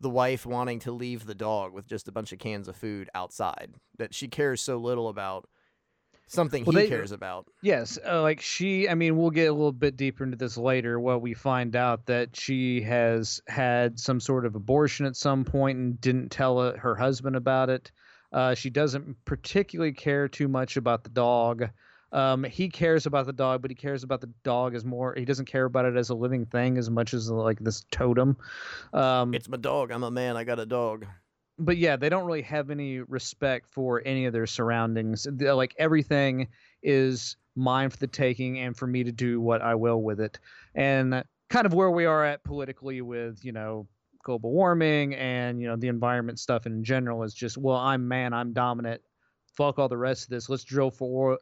[0.00, 3.10] the wife wanting to leave the dog with just a bunch of cans of food
[3.14, 5.48] outside that she cares so little about
[6.28, 7.46] something Well, he they- cares about.
[7.62, 8.88] Yes, uh, like she.
[8.88, 11.00] I mean, we'll get a little bit deeper into this later.
[11.00, 15.78] Where we find out that she has had some sort of abortion at some point
[15.78, 17.90] and didn't tell uh, her husband about it.
[18.30, 21.70] Uh, she doesn't particularly care too much about the dog.
[22.12, 25.14] Um, he cares about the dog, but he cares about the dog as more.
[25.16, 28.36] He doesn't care about it as a living thing as much as like this totem.
[28.92, 29.90] Um, It's my dog.
[29.90, 30.36] I'm a man.
[30.36, 31.06] I got a dog.
[31.58, 35.26] but yeah, they don't really have any respect for any of their surroundings.
[35.30, 36.48] They're like everything
[36.82, 40.38] is mine for the taking and for me to do what I will with it.
[40.74, 43.88] And kind of where we are at politically with, you know,
[44.22, 48.32] global warming and, you know, the environment stuff in general is just, well, I'm man,
[48.32, 49.02] I'm dominant.
[49.56, 50.48] Fuck all the rest of this.
[50.48, 51.38] Let's drill for oil,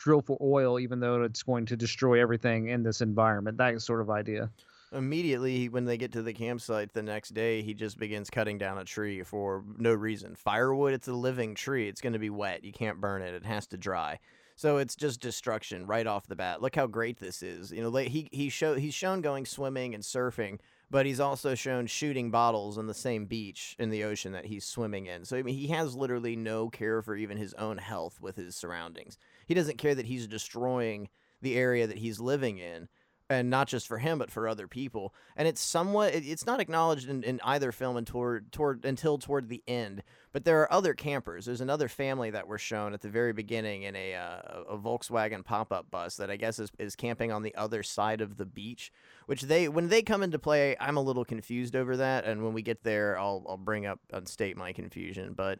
[0.00, 3.58] drill for oil even though it's going to destroy everything in this environment.
[3.58, 4.50] That sort of idea.
[4.92, 8.78] Immediately, when they get to the campsite the next day, he just begins cutting down
[8.78, 10.34] a tree for no reason.
[10.34, 11.88] Firewood, it's a living tree.
[11.88, 12.64] It's going to be wet.
[12.64, 13.32] You can't burn it.
[13.32, 14.18] It has to dry.
[14.60, 16.60] So it's just destruction right off the bat.
[16.60, 17.72] Look how great this is.
[17.72, 20.58] You know, he he show he's shown going swimming and surfing,
[20.90, 24.66] but he's also shown shooting bottles on the same beach in the ocean that he's
[24.66, 25.24] swimming in.
[25.24, 28.54] So I mean, he has literally no care for even his own health with his
[28.54, 29.16] surroundings.
[29.50, 31.08] He doesn't care that he's destroying
[31.42, 32.88] the area that he's living in
[33.28, 35.12] and not just for him but for other people.
[35.34, 39.48] And it's somewhat it's not acknowledged in, in either film and toward toward until toward
[39.48, 40.04] the end.
[40.30, 41.46] But there are other campers.
[41.46, 45.44] There's another family that were shown at the very beginning in a uh, a Volkswagen
[45.44, 48.92] pop-up bus that I guess is, is camping on the other side of the beach
[49.26, 52.24] which they when they come into play I'm a little confused over that.
[52.24, 55.32] And when we get there I'll I'll bring up and state my confusion.
[55.32, 55.58] But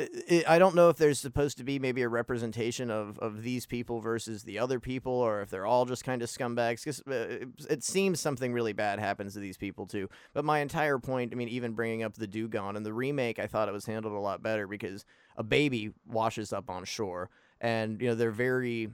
[0.00, 4.00] I don't know if there's supposed to be maybe a representation of, of these people
[4.00, 6.84] versus the other people, or if they're all just kind of scumbags.
[6.84, 10.08] Because uh, it, it seems something really bad happens to these people too.
[10.32, 13.46] But my entire point, I mean, even bringing up the dugong and the remake, I
[13.46, 15.04] thought it was handled a lot better because
[15.36, 18.90] a baby washes up on shore, and you know they're very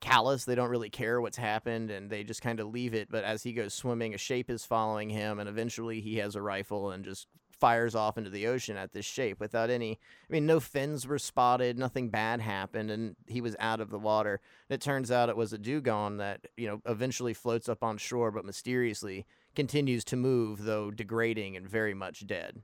[0.00, 0.44] callous.
[0.44, 3.08] They don't really care what's happened, and they just kind of leave it.
[3.10, 6.42] But as he goes swimming, a shape is following him, and eventually he has a
[6.42, 7.28] rifle and just
[7.60, 9.92] fires off into the ocean at this shape without any.
[10.28, 13.98] I mean, no fins were spotted, nothing bad happened, and he was out of the
[13.98, 14.40] water.
[14.68, 17.98] And it turns out it was a dugong that you know eventually floats up on
[17.98, 22.62] shore, but mysteriously continues to move, though degrading and very much dead.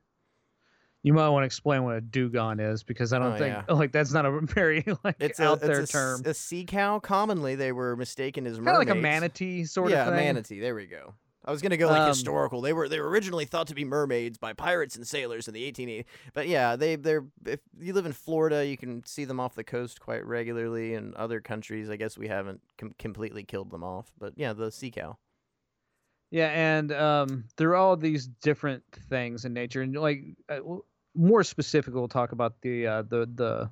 [1.02, 3.74] You might want to explain what a dugong is because I don't Oh, think yeah.
[3.74, 6.22] like that's not a very like It's out a, there it's a, term.
[6.24, 6.98] a sea cow.
[6.98, 10.14] Commonly, they were mistaken as kind of like a manatee sort yeah, of thing.
[10.14, 10.58] a manatee.
[10.60, 11.14] There we go.
[11.46, 12.60] I was gonna go like Um, historical.
[12.60, 15.64] They were they were originally thought to be mermaids by pirates and sailors in the
[15.64, 16.04] 1880s.
[16.34, 19.64] But yeah, they they're if you live in Florida, you can see them off the
[19.64, 20.94] coast quite regularly.
[20.94, 24.10] In other countries, I guess we haven't com- completely killed them off.
[24.18, 25.18] But yeah, the sea cow.
[26.30, 30.58] Yeah, and um, there are all these different things in nature, and like uh,
[31.14, 33.70] more specific, we'll talk about the uh, the the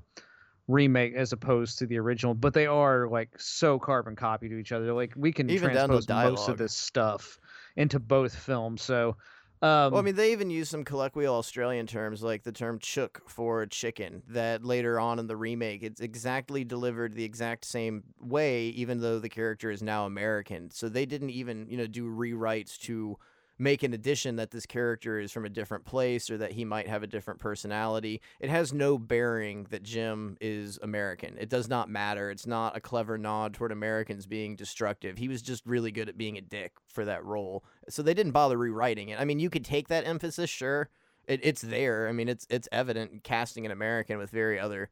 [0.68, 2.34] remake as opposed to the original.
[2.34, 4.92] But they are like so carbon copy to each other.
[4.92, 7.40] Like we can Even down to transpose most of this stuff
[7.76, 8.82] into both films.
[8.82, 9.16] So,
[9.62, 13.22] um, Well, I mean, they even use some colloquial Australian terms like the term chook
[13.28, 18.68] for chicken that later on in the remake, it's exactly delivered the exact same way,
[18.68, 20.70] even though the character is now American.
[20.70, 23.16] So they didn't even, you know, do rewrites to
[23.58, 26.88] make an addition that this character is from a different place or that he might
[26.88, 28.20] have a different personality.
[28.40, 31.36] It has no bearing that Jim is American.
[31.38, 32.30] It does not matter.
[32.30, 35.18] It's not a clever nod toward Americans being destructive.
[35.18, 37.64] He was just really good at being a dick for that role.
[37.88, 39.20] So they didn't bother rewriting it.
[39.20, 40.88] I mean, you could take that emphasis, sure.
[41.26, 42.08] It, it's there.
[42.08, 44.90] I mean, it's it's evident casting an American with very other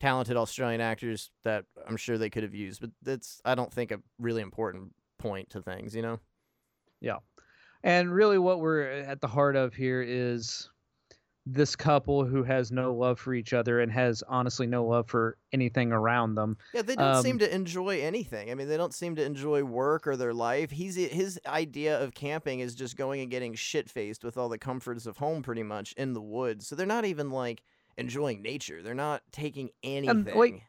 [0.00, 3.92] talented Australian actors that I'm sure they could have used, but that's I don't think
[3.92, 6.20] a really important point to things, you know.
[7.84, 10.68] And really, what we're at the heart of here is
[11.50, 15.38] this couple who has no love for each other and has honestly no love for
[15.52, 16.58] anything around them.
[16.74, 18.50] Yeah, they don't seem Um, to enjoy anything.
[18.50, 20.70] I mean, they don't seem to enjoy work or their life.
[20.70, 24.58] He's his idea of camping is just going and getting shit faced with all the
[24.58, 26.66] comforts of home, pretty much in the woods.
[26.66, 27.62] So they're not even like
[27.96, 28.82] enjoying nature.
[28.82, 30.36] They're not taking anything.
[30.36, 30.62] like,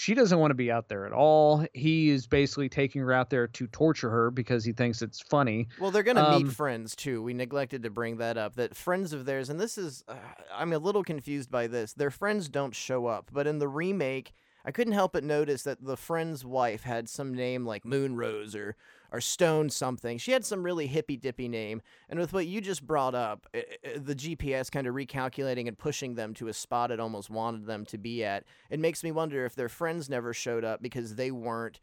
[0.00, 1.66] She doesn't want to be out there at all.
[1.74, 5.68] He is basically taking her out there to torture her because he thinks it's funny.
[5.78, 7.22] Well, they're going to Um, meet friends too.
[7.22, 8.56] We neglected to bring that up.
[8.56, 10.14] That friends of theirs, and this is, uh,
[10.54, 11.92] I'm a little confused by this.
[11.92, 14.32] Their friends don't show up, but in the remake,
[14.64, 18.76] I couldn't help but notice that the friend's wife had some name like Moonrose or
[19.12, 20.18] or Stone something.
[20.18, 21.82] She had some really hippy dippy name.
[22.08, 25.76] And with what you just brought up, i- i- the GPS kind of recalculating and
[25.78, 29.12] pushing them to a spot it almost wanted them to be at, it makes me
[29.12, 31.80] wonder if their friends never showed up because they weren't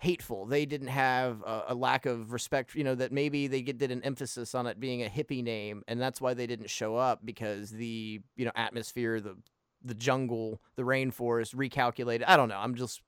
[0.00, 0.46] hateful.
[0.46, 2.74] They didn't have a, a lack of respect.
[2.74, 5.82] You know that maybe they get, did an emphasis on it being a hippie name,
[5.88, 9.36] and that's why they didn't show up because the you know atmosphere, the
[9.84, 12.24] the jungle, the rainforest recalculated.
[12.26, 12.58] I don't know.
[12.58, 13.00] I'm just.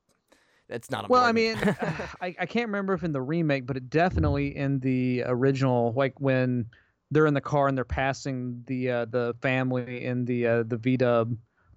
[0.70, 1.56] It's not a Well, I mean,
[2.20, 6.20] I, I can't remember if in the remake, but it definitely in the original, like
[6.20, 6.66] when
[7.10, 10.76] they're in the car and they're passing the uh, the family in the uh, the
[10.76, 11.26] Vita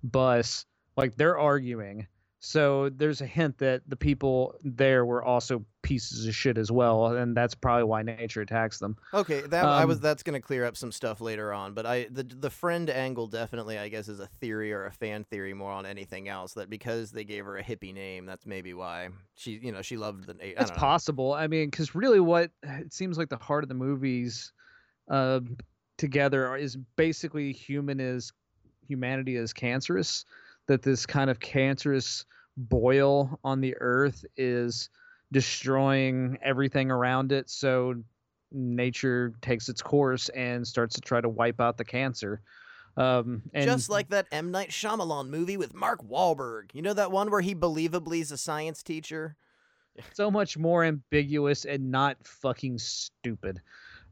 [0.03, 2.08] bus, like they're arguing.
[2.45, 7.15] So there's a hint that the people there were also pieces of shit as well,
[7.15, 8.97] and that's probably why nature attacks them.
[9.13, 11.86] Okay, that I was Um, that's going to clear up some stuff later on, but
[11.86, 15.53] I the the friend angle definitely I guess is a theory or a fan theory
[15.53, 19.08] more on anything else that because they gave her a hippie name, that's maybe why
[19.36, 20.56] she you know she loved the name.
[20.58, 21.32] It's possible.
[21.32, 24.51] I mean, because really, what it seems like the heart of the movies
[25.10, 25.39] uh,
[25.97, 28.34] together is basically human is
[28.86, 30.25] humanity is cancerous.
[30.67, 34.89] That this kind of cancerous boil on the earth is
[35.32, 37.49] destroying everything around it.
[37.49, 37.95] So
[38.52, 42.41] nature takes its course and starts to try to wipe out the cancer.
[42.95, 46.69] Um, and Just like that M Night Shyamalan movie with Mark Wahlberg.
[46.73, 49.36] You know that one where he believably is a science teacher.
[50.13, 53.62] so much more ambiguous and not fucking stupid.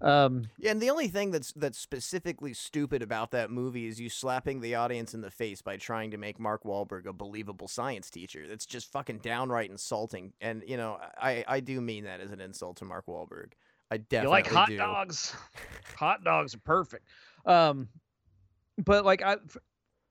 [0.01, 4.09] Um, Yeah, and the only thing that's that's specifically stupid about that movie is you
[4.09, 8.09] slapping the audience in the face by trying to make Mark Wahlberg a believable science
[8.09, 8.47] teacher.
[8.47, 10.33] That's just fucking downright insulting.
[10.41, 13.51] And you know, I I do mean that as an insult to Mark Wahlberg.
[13.91, 14.77] I definitely you like hot do.
[14.77, 15.35] dogs
[15.95, 17.09] hot dogs are perfect
[17.45, 17.89] um
[18.77, 19.57] but like i f-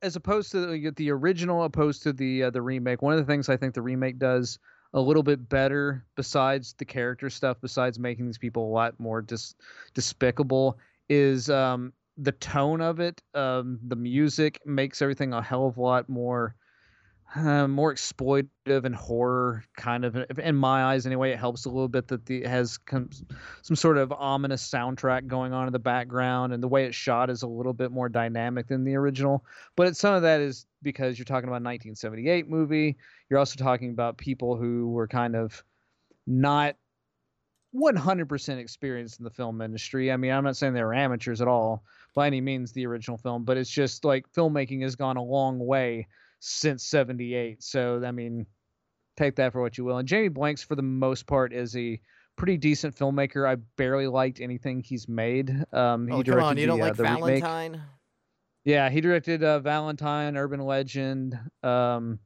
[0.03, 3.25] as opposed to the, the original opposed to the uh, the remake one of the
[3.25, 4.59] things i think the remake does
[4.93, 9.23] a little bit better besides the character stuff besides making these people a lot more
[9.23, 9.55] dis-
[9.95, 15.77] despicable is um the tone of it um the music makes everything a hell of
[15.77, 16.55] a lot more
[17.37, 18.49] uh, more exploitive
[18.85, 22.43] and horror kind of in my eyes anyway it helps a little bit that the
[22.43, 23.11] it has com-
[23.63, 27.31] some sort of ominous soundtrack going on in the background and the way it's shot
[27.31, 29.45] is a little bit more dynamic than the original.
[29.77, 32.97] But some of that is because you're talking about a 1978 movie.
[33.29, 35.63] You're also talking about people who were kind of
[36.27, 36.77] not
[37.75, 40.11] 100% experienced in the film industry.
[40.11, 43.17] I mean i'm not saying they were amateurs at all by any means the original
[43.17, 46.09] film but it's just like filmmaking has gone a long way
[46.41, 48.47] since 78 so i mean
[49.17, 52.01] take that for what you will and jamie blanks for the most part is a
[52.37, 56.63] pretty decent filmmaker i barely liked anything he's made um he Oh, come on, you
[56.63, 57.43] the, don't uh, like remake.
[57.43, 57.83] Valentine?
[58.65, 62.19] Yeah, he directed uh, Valentine, Urban Legend, um,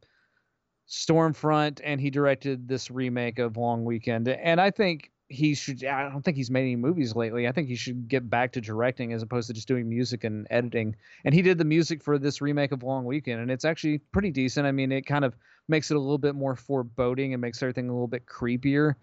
[0.89, 4.27] Stormfront, and he directed this remake of Long Weekend.
[4.29, 5.85] And I think he should.
[5.85, 7.49] I don't think he's made any movies lately.
[7.49, 10.47] I think he should get back to directing as opposed to just doing music and
[10.51, 10.97] editing.
[11.25, 14.31] And he did the music for this remake of Long Weekend, and it's actually pretty
[14.31, 14.67] decent.
[14.67, 15.37] I mean, it kind of
[15.69, 18.95] makes it a little bit more foreboding and makes everything a little bit creepier.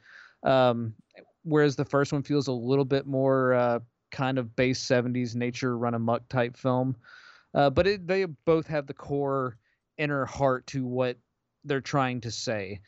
[0.43, 0.93] Um,
[1.43, 3.79] whereas the first one feels a little bit more uh,
[4.11, 6.95] kind of base 70s nature run amuck type film.
[7.53, 9.57] Uh, but it, they both have the core
[9.97, 11.17] inner heart to what
[11.63, 12.79] they're trying to say.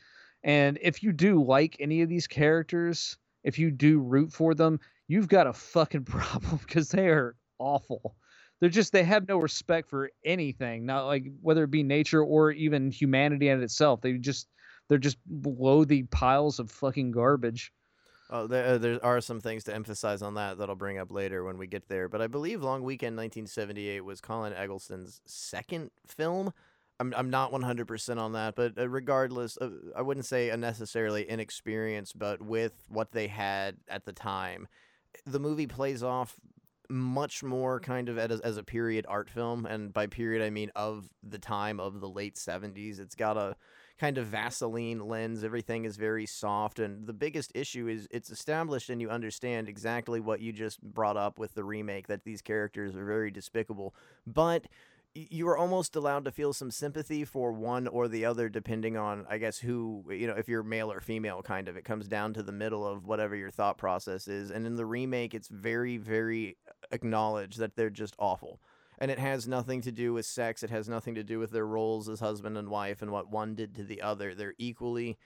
[0.42, 4.80] And if you do like any of these characters, if you do root for them,
[5.06, 8.16] you've got a fucking problem because they are awful.
[8.60, 12.50] They're just they have no respect for anything, not like whether it be nature or
[12.50, 14.00] even humanity in itself.
[14.00, 14.48] They just
[14.88, 17.72] they're just loathy piles of fucking garbage.
[18.30, 21.12] Oh, there, uh, there are some things to emphasize on that that I'll bring up
[21.12, 22.08] later when we get there.
[22.08, 26.52] But I believe Long Weekend 1978 was Colin Eggleston's second film.
[27.00, 32.18] I'm, I'm not 100% on that, but uh, regardless, uh, I wouldn't say unnecessarily inexperienced,
[32.18, 34.68] but with what they had at the time,
[35.26, 36.36] the movie plays off
[36.88, 39.66] much more kind of as, as a period art film.
[39.66, 43.00] And by period, I mean of the time of the late 70s.
[43.00, 43.56] It's got a
[43.98, 45.44] kind of Vaseline lens.
[45.44, 46.78] Everything is very soft.
[46.78, 51.16] And the biggest issue is it's established and you understand exactly what you just brought
[51.16, 53.94] up with the remake that these characters are very despicable.
[54.26, 54.66] But
[55.14, 59.24] you are almost allowed to feel some sympathy for one or the other depending on
[59.30, 61.76] i guess who you know if you're male or female kind of.
[61.76, 64.50] It comes down to the middle of whatever your thought process is.
[64.50, 66.56] And in the remake it's very very
[66.90, 68.60] acknowledged that they're just awful.
[68.98, 70.62] And it has nothing to do with sex.
[70.62, 73.54] It has nothing to do with their roles as husband and wife and what one
[73.54, 74.34] did to the other.
[74.34, 75.18] They're equally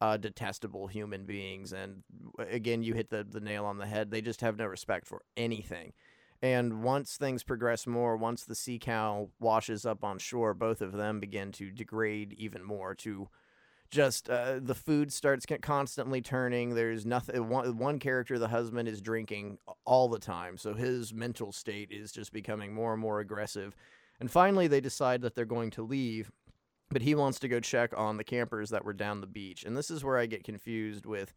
[0.00, 1.72] uh, detestable human beings.
[1.72, 2.02] And
[2.38, 4.10] again you hit the, the nail on the head.
[4.10, 5.92] They just have no respect for anything
[6.44, 10.92] and once things progress more, once the sea cow washes up on shore, both of
[10.92, 12.94] them begin to degrade even more.
[12.96, 13.30] To
[13.90, 16.74] just uh, the food starts constantly turning.
[16.74, 17.48] There's nothing.
[17.48, 22.12] One, one character, the husband, is drinking all the time, so his mental state is
[22.12, 23.74] just becoming more and more aggressive.
[24.20, 26.30] And finally, they decide that they're going to leave,
[26.90, 29.64] but he wants to go check on the campers that were down the beach.
[29.64, 31.32] And this is where I get confused with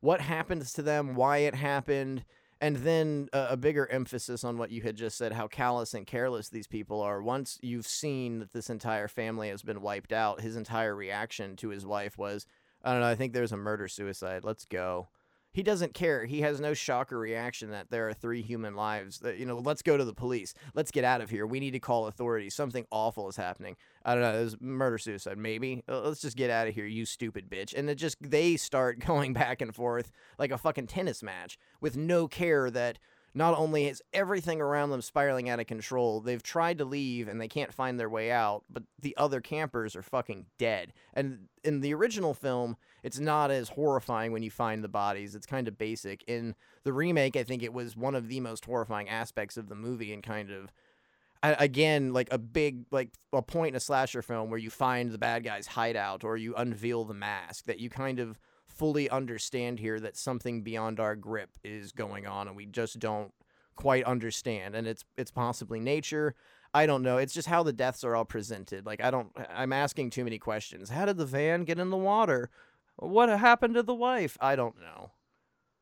[0.00, 2.24] what happens to them, why it happened
[2.60, 6.48] and then a, bigger emphasis on what you had just said how callous and careless
[6.48, 7.22] these people are.
[7.22, 11.68] Once you've seen that this entire family has been wiped out his entire reaction to
[11.68, 12.46] his wife was
[12.82, 14.44] i don't know i think there's a murder suicide.
[14.44, 15.08] Let's go
[15.52, 16.26] he doesn't care.
[16.26, 19.18] He has no shock or reaction that there are three human lives.
[19.18, 20.54] That you know, let's go to the police.
[20.74, 21.46] Let's get out of here.
[21.46, 22.54] We need to call authorities.
[22.54, 23.76] Something awful is happening.
[24.04, 24.38] I don't know.
[24.38, 25.82] It was murder suicide, maybe.
[25.88, 27.74] Uh, let's just get out of here, you stupid bitch.
[27.76, 31.96] And it just they start going back and forth like a fucking tennis match with
[31.96, 32.98] no care that
[33.34, 37.40] not only is everything around them spiraling out of control, they've tried to leave and
[37.40, 40.92] they can't find their way out, but the other campers are fucking dead.
[41.14, 45.34] And in the original film, it's not as horrifying when you find the bodies.
[45.34, 46.24] It's kind of basic.
[46.26, 49.76] In the remake, I think it was one of the most horrifying aspects of the
[49.76, 50.72] movie and kind of
[51.42, 55.18] again like a big like a point in a slasher film where you find the
[55.18, 58.38] bad guy's hideout or you unveil the mask that you kind of
[58.80, 63.30] fully understand here that something beyond our grip is going on and we just don't
[63.76, 66.34] quite understand and it's it's possibly nature.
[66.72, 67.18] I don't know.
[67.18, 68.86] It's just how the deaths are all presented.
[68.86, 70.88] Like i don't i'm asking too many questions.
[70.88, 72.48] How did the van get in the water?
[72.96, 74.38] What happened to the wife?
[74.40, 75.10] I don't know.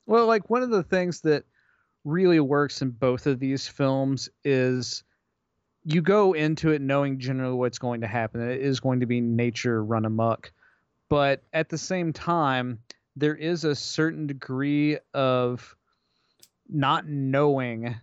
[0.06, 1.44] Well like one of the things that
[2.02, 5.04] really works in both of these films is
[5.84, 8.40] you go into it knowing generally what's going to happen.
[8.40, 10.50] It is going to be nature run amok
[11.08, 12.78] but at the same time
[13.16, 15.76] there is a certain degree of
[16.68, 17.96] not knowing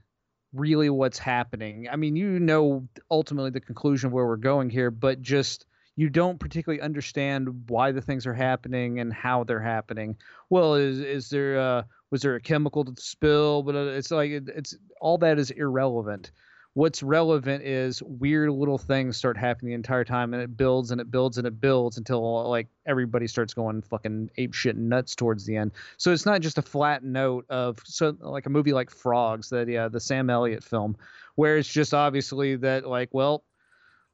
[0.53, 1.87] really what's happening.
[1.91, 5.65] I mean, you know ultimately the conclusion of where we're going here, but just
[5.95, 10.17] you don't particularly understand why the things are happening and how they're happening.
[10.49, 13.63] Well, is is there uh was there a chemical spill?
[13.63, 16.31] But uh, it's like it's all that is irrelevant
[16.75, 20.99] what's relevant is weird little things start happening the entire time and it builds and
[20.99, 25.45] it builds and it builds until like everybody starts going fucking ape shit nuts towards
[25.45, 25.71] the end.
[25.95, 29.69] So it's not just a flat note of so like a movie like frogs that
[29.69, 30.97] yeah the sam elliott film
[31.35, 33.45] where it's just obviously that like well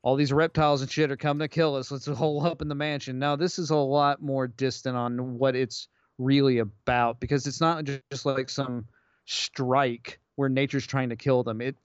[0.03, 1.91] all these reptiles and shit are coming to kill us.
[1.91, 3.17] Let's hole up in the mansion.
[3.17, 5.87] Now this is a lot more distant on what it's
[6.19, 8.85] really about because it's not just like some
[9.25, 11.59] strike where nature's trying to kill them.
[11.59, 11.75] It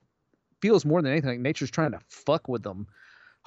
[0.62, 2.86] feels more than anything like nature's trying to fuck with them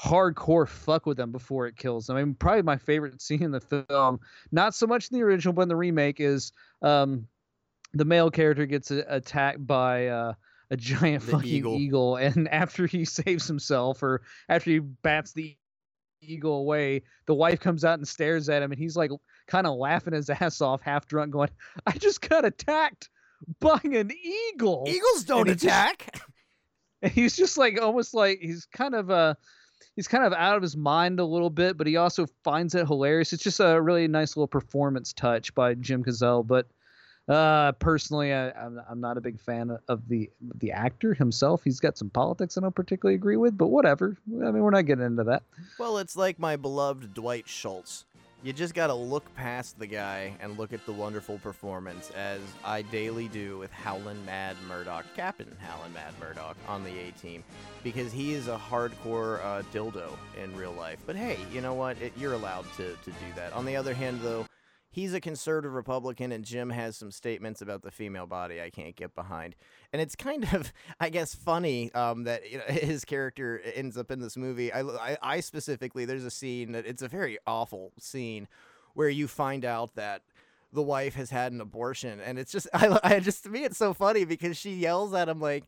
[0.01, 2.15] hardcore fuck with them before it kills them.
[2.15, 4.19] I mean, probably my favorite scene in the film,
[4.51, 7.27] not so much in the original, but in the remake, is um,
[7.93, 10.33] the male character gets a- attacked by uh,
[10.71, 11.75] a giant The fucking eagle.
[11.77, 15.57] eagle, and after he saves himself, or after he bats the
[16.21, 19.11] eagle away, the wife comes out and stares at him, and he's like
[19.47, 21.49] kind of laughing his ass off, half drunk, going,
[21.85, 23.09] "I just got attacked
[23.59, 26.21] by an eagle." eagles don't And attack
[27.01, 29.35] And he's just like almost like he's kind of uh
[29.95, 32.87] he's kind of out of his mind a little bit, but he also finds it
[32.87, 33.33] hilarious.
[33.33, 36.45] It's just a really nice little performance touch by Jim Caviezel.
[36.45, 36.67] But
[37.29, 41.63] Uh, personally, I, I'm I'm not a big fan of the the actor himself.
[41.63, 44.17] He's got some politics I don't particularly agree with, but whatever.
[44.27, 45.43] I mean, we're not getting into that.
[45.77, 48.05] Well, it's like my beloved Dwight Schultz.
[48.41, 52.83] You just gotta look past the guy and look at the wonderful performance, as I
[52.83, 57.43] daily do with Howlin' Mad Murdock, Captain Howlin' Mad Murdock on the A team,
[57.83, 60.11] because he is a hardcore uh, dildo
[60.41, 60.99] in real life.
[61.05, 62.01] But hey, you know what?
[62.01, 63.51] It, you're allowed to, to do that.
[63.51, 64.45] On the other hand, though,
[64.89, 68.95] he's a conservative Republican, and Jim has some statements about the female body I can't
[68.95, 69.55] get behind.
[69.93, 74.11] And it's kind of, I guess, funny um, that you know, his character ends up
[74.11, 74.71] in this movie.
[74.71, 78.47] I, I, I specifically, there's a scene that it's a very awful scene
[78.93, 80.23] where you find out that
[80.71, 83.77] the wife has had an abortion, and it's just, I, I just to me, it's
[83.77, 85.65] so funny because she yells at him like.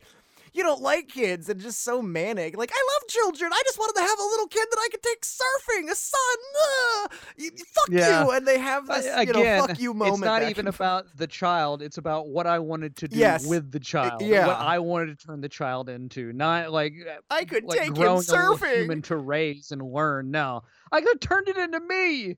[0.54, 2.58] You don't like kids and just so manic.
[2.58, 3.52] Like, I love children.
[3.54, 6.20] I just wanted to have a little kid that I could take surfing, a son.
[6.62, 8.24] Uh, you, fuck Yeah.
[8.26, 8.32] you.
[8.32, 10.16] And they have this, you again, know, fuck you moment.
[10.16, 11.82] it's not even and about the child.
[11.82, 13.46] It's about what I wanted to do Yes.
[13.46, 14.22] with the child.
[14.22, 14.48] yeah.
[14.48, 16.34] What I wanted to turn the child into.
[16.34, 18.80] Not like uh, I could like take him a surfing.
[18.82, 20.32] human to raise and learn.
[20.32, 22.38] No, I could have turned it into me.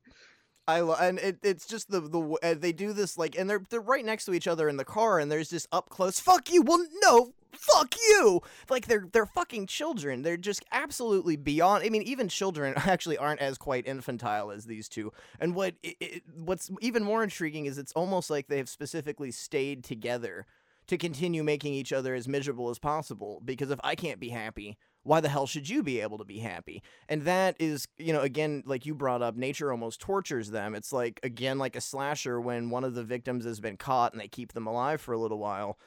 [0.67, 3.63] I lo- and it, it's just the the uh, they do this like and they're
[3.69, 6.49] they're right next to each other in the car and there's just up close fuck
[6.53, 11.89] you well no fuck you like they're they're fucking children they're just absolutely beyond I
[11.89, 16.69] mean even children actually aren't as quite infantile as these two and what it, what's
[16.81, 20.45] even more intriguing is it's almost like they have specifically stayed together
[20.87, 24.77] to continue making each other as miserable as possible because if I can't be happy
[25.03, 26.81] why the hell should you be able to be happy?
[27.09, 30.75] And that is, you know, again, like you brought up, nature almost tortures them.
[30.75, 34.21] It's like, again, like a slasher when one of the victims has been caught and
[34.21, 35.77] they keep them alive for a little while.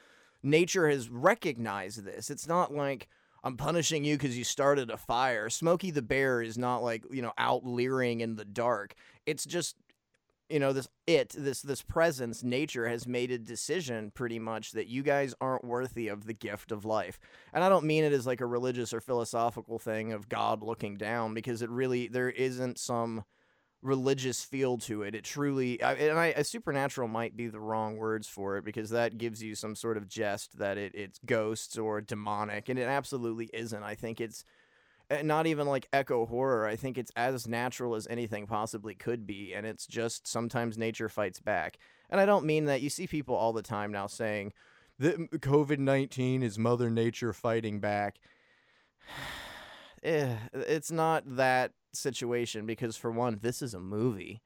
[0.47, 2.29] Nature has recognized this.
[2.29, 3.07] It's not like,
[3.43, 5.49] I'm punishing you because you started a fire.
[5.49, 8.95] Smokey the Bear is not like, you know, out leering in the dark.
[9.25, 9.75] It's just
[10.49, 14.87] you know this it this this presence nature has made a decision pretty much that
[14.87, 17.19] you guys aren't worthy of the gift of life
[17.53, 20.95] and i don't mean it as like a religious or philosophical thing of god looking
[20.95, 23.25] down because it really there isn't some
[23.81, 28.27] religious feel to it it truly I, and I, supernatural might be the wrong words
[28.27, 32.01] for it because that gives you some sort of jest that it, it's ghosts or
[32.01, 34.43] demonic and it absolutely isn't i think it's
[35.09, 36.65] uh, not even like eco horror.
[36.67, 41.09] I think it's as natural as anything possibly could be, and it's just sometimes nature
[41.09, 41.77] fights back.
[42.09, 42.81] And I don't mean that.
[42.81, 44.53] You see people all the time now saying
[44.99, 48.19] that COVID nineteen is Mother Nature fighting back.
[50.07, 54.41] Eh, it's not that situation because for one, this is a movie.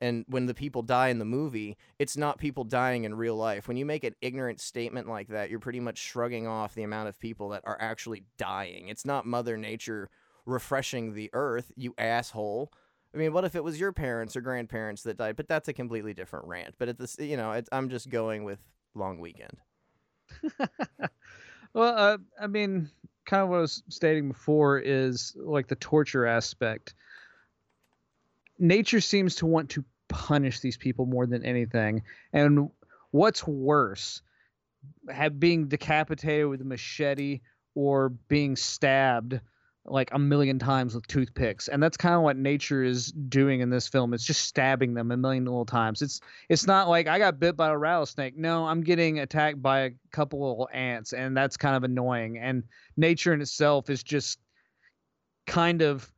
[0.00, 3.66] And when the people die in the movie, it's not people dying in real life.
[3.66, 7.08] When you make an ignorant statement like that, you're pretty much shrugging off the amount
[7.08, 8.88] of people that are actually dying.
[8.88, 10.08] It's not Mother Nature
[10.46, 12.72] refreshing the earth, you asshole.
[13.12, 15.34] I mean, what if it was your parents or grandparents that died?
[15.34, 16.76] But that's a completely different rant.
[16.78, 18.60] But at this, you know, it, I'm just going with
[18.94, 19.58] long weekend.
[21.74, 22.90] Well, uh, I mean,
[23.24, 26.94] kind of what I was stating before is like the torture aspect.
[28.58, 32.02] Nature seems to want to punish these people more than anything.
[32.32, 32.70] And
[33.10, 34.22] what's worse,
[35.08, 37.40] have being decapitated with a machete
[37.74, 39.40] or being stabbed
[39.84, 43.68] like a million times with toothpicks and that's kind of what nature is doing in
[43.68, 46.02] this film it's just stabbing them a million little times.
[46.02, 48.36] It's it's not like i got bit by a rattlesnake.
[48.36, 52.62] No i'm getting attacked by a couple of ants and that's kind of annoying and
[52.96, 54.38] nature in itself is just
[55.46, 56.10] kind of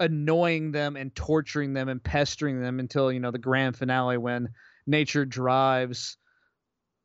[0.00, 4.48] annoying them and torturing them and pestering them until you know the grand finale when
[4.86, 6.16] nature drives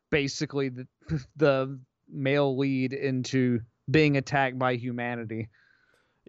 [0.09, 0.87] basically the
[1.35, 3.59] the male lead into
[3.91, 5.49] being attacked by humanity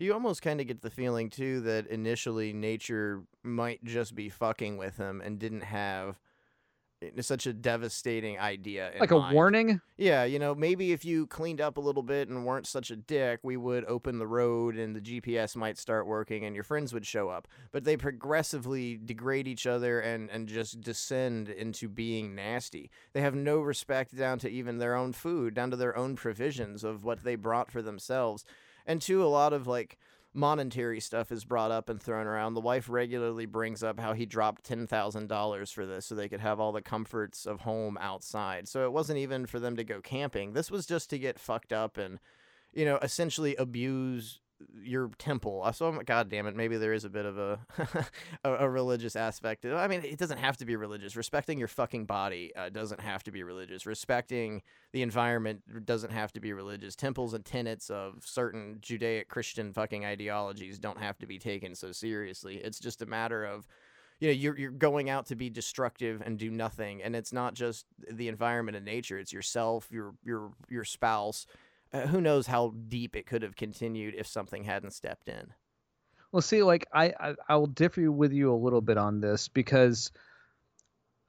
[0.01, 4.77] You almost kind of get the feeling too that initially nature might just be fucking
[4.77, 6.21] with him and didn't have
[7.03, 8.93] eh, such a devastating idea.
[8.93, 9.35] in like a mind.
[9.35, 12.93] warning Yeah, you know, maybe if you cleaned up a little bit and weren't such
[12.93, 16.63] a dick, we would open the road and the GPS might start working and your
[16.63, 17.49] friends would show up.
[17.73, 22.93] But they progressively degrade each other and, and just descend into being nasty.
[23.15, 26.85] They have no respect down to even their own food, down to their own provisions
[26.85, 28.45] of what they brought for themselves.
[28.89, 29.99] And two, a lot of like
[30.35, 32.55] monetary stuff is brought up and thrown around.
[32.55, 36.59] The wife regularly brings up how he dropped $10,000 for this so they could have
[36.59, 38.67] all the comforts of home outside.
[38.67, 40.55] So it wasn't even for them to go camping.
[40.55, 42.19] This was just to get fucked up and,
[42.73, 44.41] you know, essentially abuse
[44.83, 45.63] your temple.
[45.65, 47.59] Uh, So, I'm- God damn it, maybe there is a bit of a,
[48.45, 49.65] a, a religious aspect.
[49.65, 51.17] I mean, it doesn't have to be religious.
[51.17, 53.87] Respecting your fucking body uh, doesn't have to be religious.
[53.87, 56.97] Respecting the environment doesn't have to be religious.
[56.97, 61.93] Temples and tenets of certain Judaic Christian fucking ideologies don't have to be taken so
[61.93, 62.57] seriously.
[62.57, 63.67] It's just a matter of
[64.21, 67.55] you know you're you're going out to be destructive and do nothing and it's not
[67.55, 71.47] just the environment and nature it's yourself your your your spouse
[71.93, 75.49] uh, who knows how deep it could have continued if something hadn't stepped in
[76.33, 79.49] Well, see, like I, I I will differ with you a little bit on this
[79.49, 80.11] because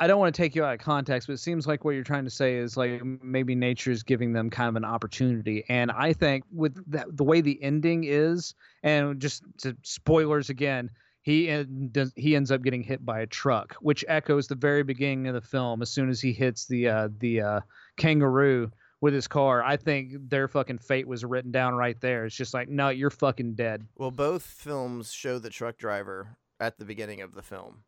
[0.01, 2.03] I don't want to take you out of context, but it seems like what you're
[2.05, 5.91] trying to say is like maybe nature is giving them kind of an opportunity, and
[5.91, 10.89] I think with that, the way the ending is, and just to spoilers again,
[11.22, 15.28] he en- he ends up getting hit by a truck, which echoes the very beginning
[15.28, 15.82] of the film.
[15.82, 17.60] As soon as he hits the uh, the uh,
[17.97, 18.72] kangaroo
[19.02, 22.26] with his car, I think their fucking fate was written down right there.
[22.26, 23.86] It's just like, no, you're fucking dead.
[23.97, 27.84] well both films show the truck driver at the beginning of the film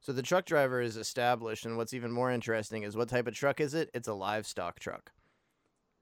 [0.00, 3.34] so the truck driver is established and what's even more interesting is what type of
[3.34, 5.12] truck is it it's a livestock truck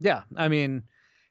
[0.00, 0.82] Yeah, I mean,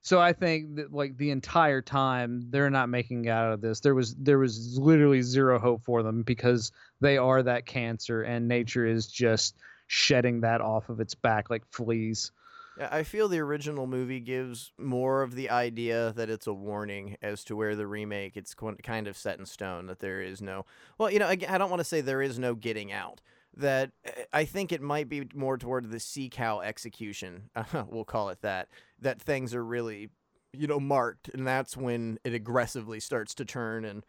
[0.01, 3.79] so I think that like the entire time they're not making out of this.
[3.79, 6.71] There was there was literally zero hope for them because
[7.01, 9.55] they are that cancer and nature is just
[9.87, 12.31] shedding that off of its back like fleas.
[12.77, 17.15] Yeah, I feel the original movie gives more of the idea that it's a warning
[17.21, 20.65] as to where the remake it's kind of set in stone that there is no
[20.97, 23.21] well, you know, I don't want to say there is no getting out.
[23.57, 27.49] That uh, I think it might be more toward the sea cow execution,
[27.89, 28.67] we'll call it that.
[28.99, 30.09] That things are really,
[30.51, 33.85] you know, marked, and that's when it aggressively starts to turn.
[33.85, 34.03] And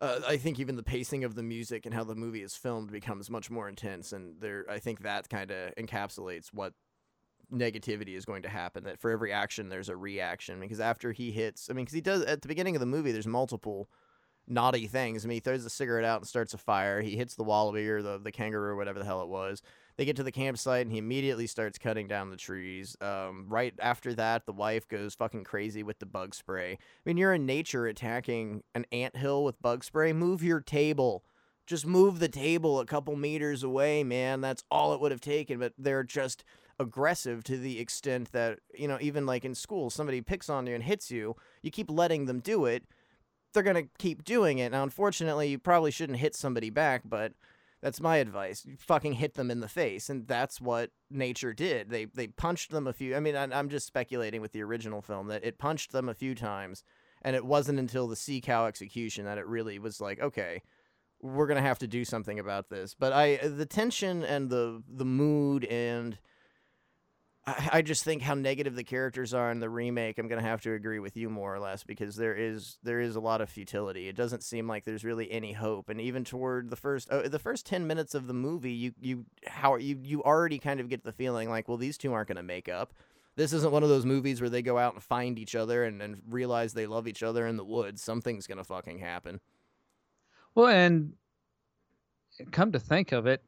[0.00, 2.90] uh, I think even the pacing of the music and how the movie is filmed
[2.90, 4.12] becomes much more intense.
[4.12, 6.74] And there, I think that kind of encapsulates what
[7.52, 10.60] negativity is going to happen that for every action there's a reaction.
[10.60, 13.12] Because after he hits i mean because he does at the beginning of the movie
[13.12, 13.88] there's multiple
[14.48, 15.24] naughty things.
[15.24, 17.00] I mean he throws the cigarette out and starts a fire.
[17.00, 19.62] He hits the wallaby or the, the kangaroo or whatever the hell it was.
[19.96, 22.96] They get to the campsite and he immediately starts cutting down the trees.
[23.00, 26.72] Um, right after that the wife goes fucking crazy with the bug spray.
[26.72, 30.12] I mean you're in nature attacking an ant hill with bug spray.
[30.12, 31.24] Move your table.
[31.66, 34.40] Just move the table a couple meters away man.
[34.40, 35.58] That's all it would have taken.
[35.58, 36.44] But they're just
[36.82, 40.74] aggressive to the extent that you know even like in school somebody picks on you
[40.74, 42.84] and hits you you keep letting them do it
[43.52, 44.72] they're going to keep doing it.
[44.72, 47.32] Now unfortunately you probably shouldn't hit somebody back but
[47.82, 48.64] that's my advice.
[48.64, 51.90] You fucking hit them in the face and that's what nature did.
[51.90, 55.02] They they punched them a few i mean I- i'm just speculating with the original
[55.02, 56.84] film that it punched them a few times
[57.22, 60.62] and it wasn't until the sea cow execution that it really was like okay
[61.20, 62.94] we're going to have to do something about this.
[62.98, 66.18] But i the tension and the the mood and
[67.46, 70.18] I, I just think how negative the characters are in the remake.
[70.18, 73.16] I'm gonna have to agree with you more or less because there is there is
[73.16, 74.08] a lot of futility.
[74.08, 77.38] It doesn't seem like there's really any hope, and even toward the first uh, the
[77.38, 81.02] first ten minutes of the movie, you you how you you already kind of get
[81.02, 82.94] the feeling like, well, these two aren't gonna make up.
[83.34, 86.02] This isn't one of those movies where they go out and find each other and,
[86.02, 88.02] and realize they love each other in the woods.
[88.02, 89.40] Something's gonna fucking happen.
[90.54, 91.14] Well, and
[92.50, 93.42] come to think of it,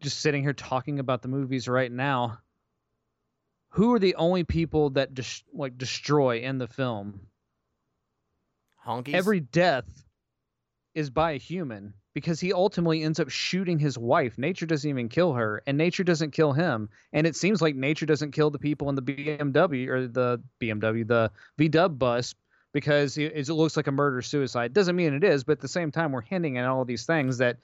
[0.00, 2.38] just sitting here talking about the movies right now,
[3.70, 7.20] who are the only people that dis- like destroy in the film?
[8.86, 9.14] Honkies.
[9.14, 9.86] Every death
[10.94, 14.36] is by a human because he ultimately ends up shooting his wife.
[14.38, 16.88] Nature doesn't even kill her, and nature doesn't kill him.
[17.12, 21.06] And it seems like nature doesn't kill the people in the BMW or the BMW,
[21.06, 22.34] the VW bus
[22.72, 24.72] because it, it looks like a murder suicide.
[24.72, 27.38] Doesn't mean it is, but at the same time, we're hinting at all these things
[27.38, 27.58] that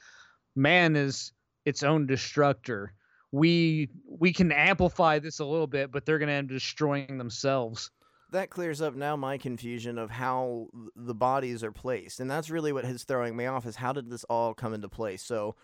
[0.54, 1.32] man is
[1.64, 2.92] its own destructor.
[3.32, 7.18] We we can amplify this a little bit, but they're going to end up destroying
[7.18, 7.90] themselves.
[8.32, 12.72] that clears up now my confusion of how the bodies are placed and that's really
[12.72, 15.22] what is throwing me off is how did this all come into place?
[15.22, 15.54] So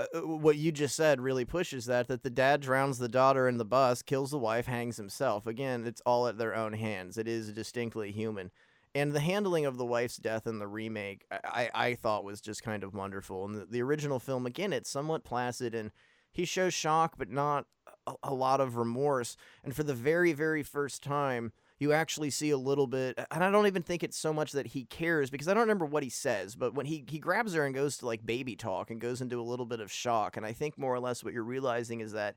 [0.00, 3.48] uh, uh, what you just said really pushes that that the dad drowns the daughter
[3.48, 5.46] in the bus kills the wife hangs himself.
[5.46, 7.18] Again it's all at their own hands.
[7.18, 8.50] It is distinctly human.
[8.94, 12.62] And the handling of the wife's death in the remake i, I, thought was just
[12.62, 13.44] kind of wonderful.
[13.44, 15.90] And the, the original film again it's somewhat placid and
[16.38, 17.66] he shows shock but not
[18.06, 19.36] a, a lot of remorse.
[19.64, 23.50] And for the very very first time you actually see a little bit and i
[23.50, 26.10] don't even think it's so much that he cares because i don't remember what he
[26.10, 29.20] says but when he, he grabs her and goes to like baby talk and goes
[29.20, 30.36] into a little bit of shock.
[30.36, 32.36] And i think more or less what you're realizing is that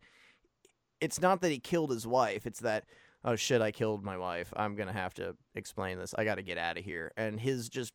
[0.99, 2.85] it's not that he killed his wife it's that
[3.23, 4.53] oh shit i killed my wife.
[4.55, 6.13] I'm gonna have to explain this.
[6.17, 7.11] I gotta get out of here.
[7.17, 7.93] And his just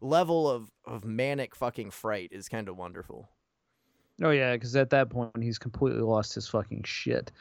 [0.00, 3.28] level of, of manic fucking fright is kind of wonderful
[4.22, 7.32] Oh yeah, because at that point he's completely lost his fucking shit.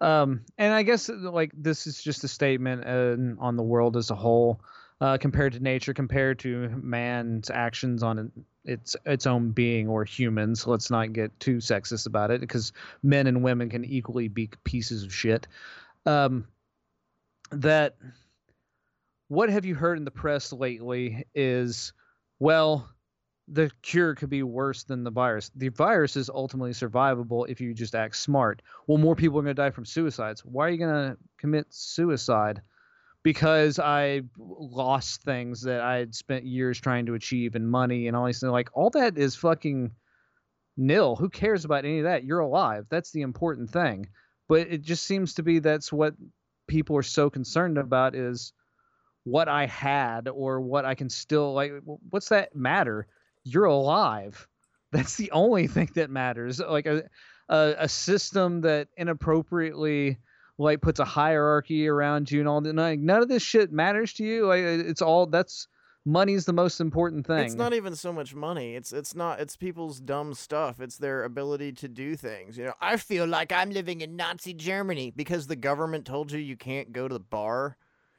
[0.00, 4.10] Um, and I guess like this is just a statement uh, on the world as
[4.10, 4.60] a whole,
[5.00, 8.30] uh, compared to nature, compared to man's actions on
[8.64, 10.66] its its own being or humans.
[10.66, 12.72] Let's not get too sexist about it, because
[13.02, 15.48] men and women can equally be pieces of shit.
[16.06, 16.46] Um,
[17.50, 17.96] that
[19.26, 21.92] what have you heard in the press lately is
[22.38, 22.88] well
[23.50, 25.50] the cure could be worse than the virus.
[25.54, 28.62] The virus is ultimately survivable if you just act smart.
[28.86, 30.44] Well, more people are going to die from suicides.
[30.44, 32.60] Why are you going to commit suicide?
[33.22, 38.16] Because I lost things that I had spent years trying to achieve and money and
[38.16, 38.52] all these things.
[38.52, 39.92] Like, all that is fucking
[40.76, 41.16] nil.
[41.16, 42.24] Who cares about any of that?
[42.24, 42.86] You're alive.
[42.90, 44.08] That's the important thing.
[44.46, 46.14] But it just seems to be that's what
[46.66, 48.52] people are so concerned about is
[49.24, 51.72] what I had or what I can still like.
[52.10, 53.06] What's that matter?
[53.44, 54.46] You're alive.
[54.92, 56.60] That's the only thing that matters.
[56.60, 57.04] Like a
[57.48, 60.18] a, a system that inappropriately
[60.58, 62.74] like puts a hierarchy around you and all that.
[62.74, 64.46] Like, none of this shit matters to you.
[64.46, 65.68] Like it's all that's
[66.04, 67.44] money's the most important thing.
[67.44, 68.74] It's not even so much money.
[68.74, 69.40] It's it's not.
[69.40, 70.80] It's people's dumb stuff.
[70.80, 72.58] It's their ability to do things.
[72.58, 76.38] You know, I feel like I'm living in Nazi Germany because the government told you
[76.38, 77.76] you can't go to the bar.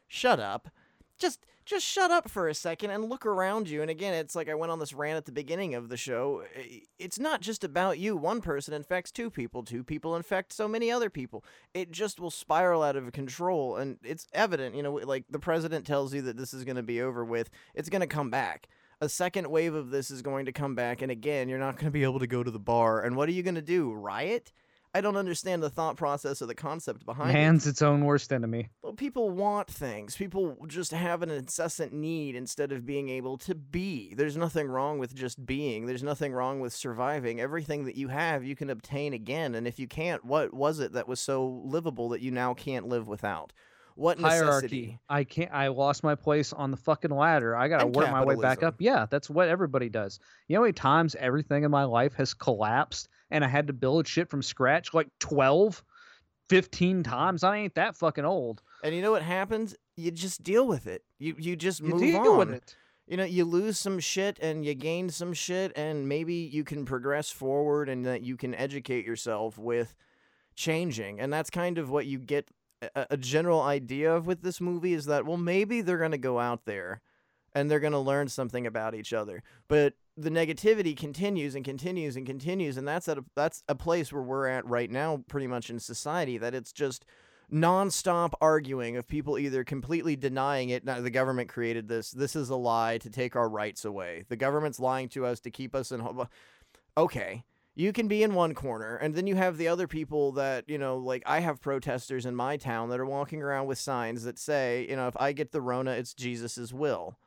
[0.08, 0.70] Shut up.
[1.18, 3.84] Just just shut up for a second and look around you.
[3.84, 6.44] And again, it's like I went on this rant at the beginning of the show.
[6.56, 8.18] Eh, it's not just about you.
[8.18, 9.64] One person infects two people.
[9.64, 11.46] Two people infect so many other people.
[11.76, 13.78] It just will spiral out of control.
[13.78, 16.84] And it's evident, you know, like the president tells you that this is going to
[16.84, 17.52] be over with.
[17.76, 18.68] It's going to come back.
[19.00, 21.04] A second wave of this is going to come back.
[21.04, 23.02] And again, you're not going to be able to go to the bar.
[23.02, 23.94] And what are you going to do?
[23.94, 24.52] Riot?
[24.94, 27.34] I don't understand the thought process or the concept behind it.
[27.34, 28.70] Man's its own worst enemy.
[28.82, 30.16] Well, people want things.
[30.16, 34.16] People just have an incessant need instead of being able to be.
[34.16, 35.86] There's nothing wrong with just being.
[35.86, 37.40] There's nothing wrong with surviving.
[37.40, 39.54] Everything that you have, you can obtain again.
[39.54, 42.88] And if you can't, what was it that was so livable that you now can't
[42.88, 43.54] live without?
[43.94, 44.46] What necessity?
[44.46, 45.00] hierarchy.
[45.10, 45.52] I can't.
[45.52, 47.56] I lost my place on the fucking ladder.
[47.56, 48.76] I gotta And work my way back up.
[48.80, 50.20] Yeah, that's what everybody does.
[50.48, 53.74] You know how many times everything in my life has collapsed and I had to
[53.74, 54.94] build shit from scratch?
[54.94, 55.84] Like 12,
[56.50, 57.44] 15 times.
[57.44, 58.62] I ain't that fucking old.
[58.84, 59.76] And you know what happens?
[59.98, 61.04] You just deal with it.
[61.20, 62.38] You you just move You deal on.
[62.40, 62.76] with it.
[63.08, 66.86] you know you lose some shit and you gain some shit and maybe you can
[66.86, 69.94] progress forward and that you can educate yourself with
[70.56, 72.50] changing and that's kind of what you get
[72.96, 76.18] a, a general idea of with this movie is that well maybe they're going to
[76.18, 77.02] go out there
[77.54, 82.16] and they're going to learn something about each other but the negativity continues and continues
[82.16, 85.48] and continues and that's at a, that's a place where we're at right now pretty
[85.48, 87.06] much in society that it's just
[87.52, 90.86] nonstop arguing of people either completely denying it.
[90.86, 92.12] The government created this.
[92.12, 94.26] This is a lie to take our rights away.
[94.30, 96.08] The government's lying to us to keep us in.
[96.98, 97.44] Okay.
[97.76, 100.78] You can be in one corner, and then you have the other people that, you
[100.78, 104.38] know, like I have protesters in my town that are walking around with signs that
[104.38, 107.18] say, you know, if I get the Rona, it's Jesus' will.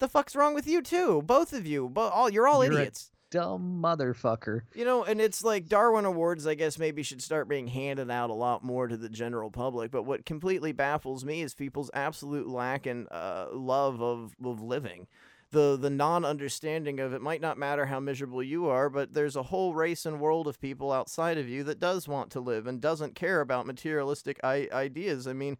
[0.00, 1.22] The fuck's wrong with you, too?
[1.22, 1.88] Both of you.
[1.88, 3.10] Bo- all, you're all You're a idiots.
[3.30, 4.62] Dumb motherfucker.
[4.74, 8.30] You know, and it's like Darwin Awards, I guess maybe should start being handed out
[8.30, 9.92] a lot more to the general public.
[9.92, 15.06] But what completely baffles me is people's absolute lack and uh, love of, of living.
[15.52, 19.36] The, the non understanding of it might not matter how miserable you are, but there's
[19.36, 22.66] a whole race and world of people outside of you that does want to live
[22.66, 25.26] and doesn't care about materialistic I- ideas.
[25.28, 25.56] I mean,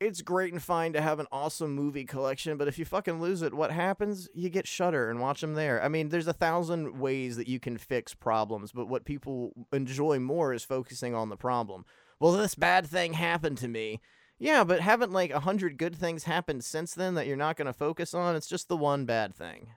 [0.00, 3.42] it's great and fine to have an awesome movie collection, but if you fucking lose
[3.42, 4.28] it, what happens?
[4.32, 5.82] You get Shudder and watch them there.
[5.82, 10.20] I mean, there's a thousand ways that you can fix problems, but what people enjoy
[10.20, 11.84] more is focusing on the problem.
[12.20, 14.00] Well, this bad thing happened to me.
[14.38, 17.66] Yeah, but haven't like a hundred good things happened since then that you're not going
[17.66, 18.36] to focus on?
[18.36, 19.68] It's just the one bad thing.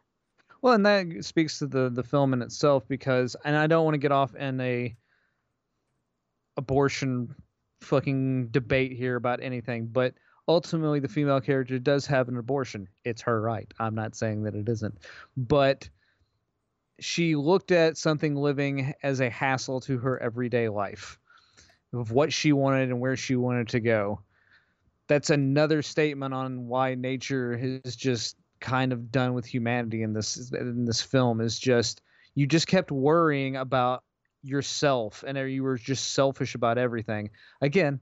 [0.62, 3.96] Well, and that speaks to the the film in itself because, and I don't want
[3.96, 4.96] to get off in a
[6.58, 7.34] abortion
[7.82, 10.14] fucking debate here about anything, but
[10.48, 12.88] ultimately the female character does have an abortion.
[13.04, 13.72] It's her right.
[13.80, 14.98] I'm not saying that it isn't,
[15.36, 15.90] but
[17.00, 21.18] she looked at something living as a hassle to her everyday life
[21.94, 24.22] of what she wanted and where she wanted to go.
[25.08, 30.52] That's another statement on why nature is just kind of done with humanity in this
[30.52, 32.02] in this film is just
[32.36, 34.04] you just kept worrying about
[34.44, 37.30] yourself and you were just selfish about everything.
[37.62, 38.00] Again,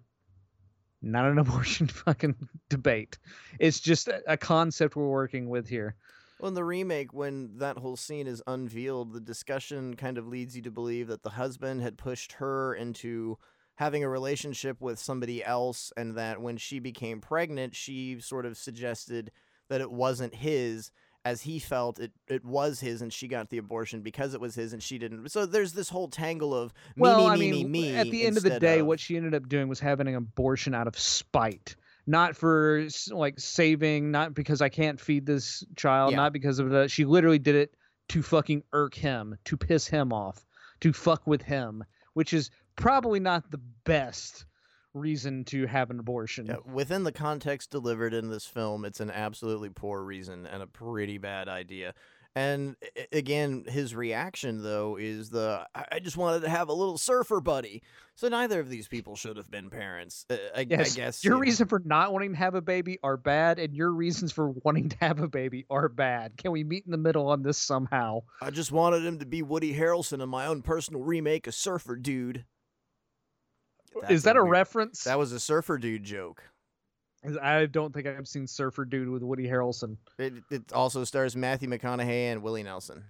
[1.02, 2.36] not an abortion fucking
[2.70, 3.18] debate.
[3.60, 5.96] It's just a, concept we're working with here.
[6.40, 10.56] Well, in the remake, when that whole scene is unveiled, the discussion kind of leads
[10.56, 13.38] you to believe that the husband had pushed her into
[13.76, 18.58] having a relationship with somebody else, and that when she became pregnant, she sort of
[18.58, 19.32] suggested
[19.70, 20.92] that it wasn't his,
[21.26, 24.56] as he felt it, it was his, and she got the abortion because it was
[24.56, 25.30] his, and she didn't.
[25.30, 27.96] So there's this whole tangle of me, well, me, I me, mean, me, me.
[27.96, 30.74] at the end of the day, what she ended up doing was having an abortion
[30.74, 31.76] out of spite,
[32.08, 36.18] not for like saving, not because I can't feed this child, Yeah.
[36.18, 36.90] not because of that.
[36.90, 37.74] She literally did it
[38.10, 40.46] to fucking irk him, to piss him off,
[40.82, 44.46] to fuck with him, which is probably not the best
[44.94, 46.48] reason to have an abortion.
[46.48, 50.68] Yeah, within the context delivered in this film, it's an absolutely poor reason and a
[50.68, 51.94] pretty bad idea.
[52.36, 52.76] And
[53.12, 57.82] again, his reaction though is the I just wanted to have a little surfer buddy.
[58.16, 60.26] So neither of these people should have been parents.
[60.30, 61.42] Uh, I, Yes, I guess your you know.
[61.42, 64.90] reason for not wanting to have a baby are bad, and your reasons for wanting
[64.90, 66.38] to have a baby are bad.
[66.38, 68.22] Can we meet in the middle on this somehow?
[68.42, 71.96] I just wanted him to be Woody Harrelson in my own personal remake of Surfer
[71.96, 72.46] Dude.
[74.10, 75.04] Is that a weird- reference?
[75.04, 76.44] That was a Surfer Dude joke.
[77.42, 79.98] I don't think I've seen Surfer Dude with Woody Harrelson.
[80.18, 83.04] It, it also stars Matthew McConaughey and Willie Nelson.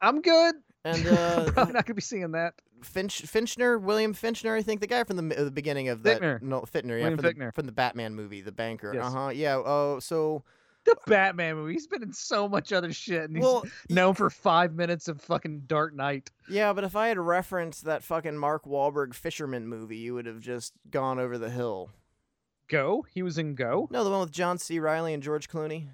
[0.00, 0.54] I'm good.
[0.84, 2.54] And Probably uh, not gonna be seeing that.
[2.82, 6.42] Finch Finchner, William Finchner, I think the guy from the, uh, the beginning of that.
[6.42, 8.92] No, Fichtner, yeah, from the, from the Batman movie, the banker.
[8.94, 9.04] Yes.
[9.04, 9.28] Uh huh.
[9.28, 9.56] Yeah.
[9.56, 10.42] Oh, so
[10.84, 11.74] The Batman movie.
[11.74, 15.20] He's been in so much other shit, and he's well, known for five minutes of
[15.20, 16.30] fucking Dark Knight.
[16.48, 20.40] yeah, but if I had referenced that fucking Mark Wahlberg Fisherman movie, you would have
[20.40, 21.90] just gone over the hill.
[22.68, 23.04] Go.
[23.12, 23.88] He was in Go.
[23.90, 24.78] No, the one with John C.
[24.78, 25.88] Reilly and George Clooney.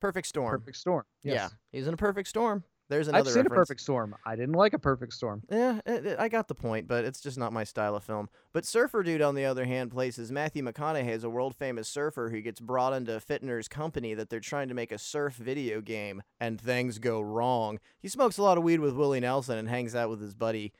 [0.00, 0.50] Perfect Storm.
[0.60, 1.04] Perfect Storm.
[1.22, 1.34] Yes.
[1.34, 2.64] Yeah, he's in a Perfect Storm.
[2.88, 3.20] There's another.
[3.28, 3.52] I've seen reference.
[3.52, 4.14] a Perfect Storm.
[4.24, 5.42] I didn't like a Perfect Storm.
[5.50, 8.28] Yeah, it, it- I got the point, but it's just not my style of film.
[8.52, 12.30] But Surfer Dude, on the other hand, places Matthew McConaughey as a world famous surfer
[12.30, 16.22] who gets brought into Fitner's company that they're trying to make a surf video game,
[16.40, 17.78] and things go wrong.
[18.00, 20.72] He smokes a lot of weed with Willie Nelson and hangs out with his buddy.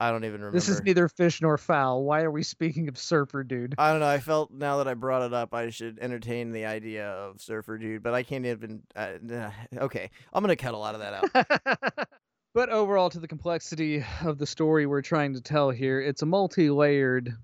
[0.00, 0.56] I don't even remember.
[0.56, 2.02] This is neither fish nor fowl.
[2.04, 3.74] Why are we speaking of Surfer Dude?
[3.76, 4.08] I don't know.
[4.08, 7.76] I felt now that I brought it up, I should entertain the idea of Surfer
[7.76, 8.82] Dude, but I can't even.
[8.96, 9.12] Uh,
[9.76, 12.08] okay, I'm gonna cut a lot of that out.
[12.54, 16.26] but overall, to the complexity of the story we're trying to tell here, it's a
[16.26, 17.36] multi-layered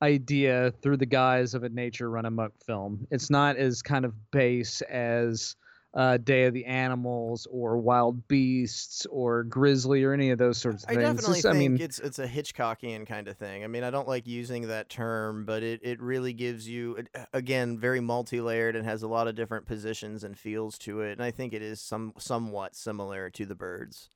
[0.00, 3.06] idea through the guise of a nature run amok film.
[3.10, 5.56] It's not as kind of base as
[5.94, 10.84] uh, Day of the Animals or Wild Beasts or Grizzly or any of those sorts
[10.84, 10.98] of things.
[10.98, 11.16] I things.
[11.16, 13.64] definitely think I mean, it's it's a Hitchcockian kind of thing.
[13.64, 16.98] I mean, I don't like using that term, but it, it really gives you
[17.32, 21.12] again very multi-layered and has a lot of different positions and feels to it.
[21.12, 24.08] And I think it is some somewhat similar to the birds.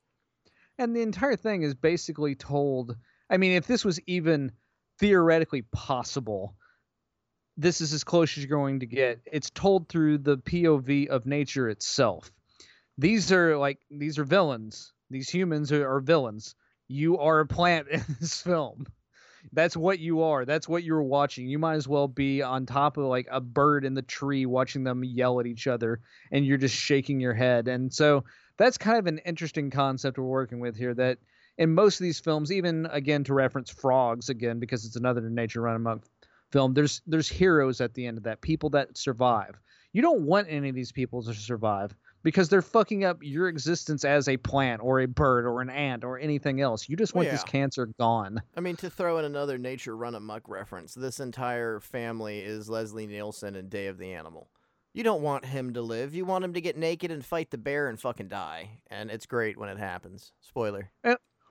[0.77, 2.95] and the entire thing is basically told
[3.29, 4.51] i mean if this was even
[4.99, 6.55] theoretically possible
[7.57, 9.21] this is as close as you're going to get.
[9.25, 12.31] It's told through the pov of nature itself.
[12.97, 14.93] These are like these are villains.
[15.09, 16.55] These humans are, are villains.
[16.87, 18.85] You are a plant in this film.
[19.53, 20.43] That's what you are.
[20.45, 21.47] That's what you're watching.
[21.47, 24.83] You might as well be on top of like a bird in the tree watching
[24.83, 26.01] them yell at each other
[26.31, 27.67] and you're just shaking your head.
[27.67, 28.23] And so
[28.57, 31.19] that's kind of an interesting concept we're working with here that
[31.57, 35.61] in most of these films even again to reference frogs again because it's another nature
[35.61, 36.01] run amok
[36.51, 39.59] film there's there's heroes at the end of that people that survive
[39.93, 44.03] you don't want any of these people to survive because they're fucking up your existence
[44.03, 47.29] as a plant or a bird or an ant or anything else you just want
[47.29, 47.51] this Yeah.
[47.51, 52.39] cancer gone I mean, to throw in another nature run amok reference, this entire family
[52.39, 54.49] is Leslie Nielsen in Day of the Animal.
[54.93, 56.15] You don't want him to live.
[56.15, 58.79] You want him to get naked and fight the bear and fucking die.
[58.87, 60.31] And it's great when it happens.
[60.39, 60.89] Spoiler.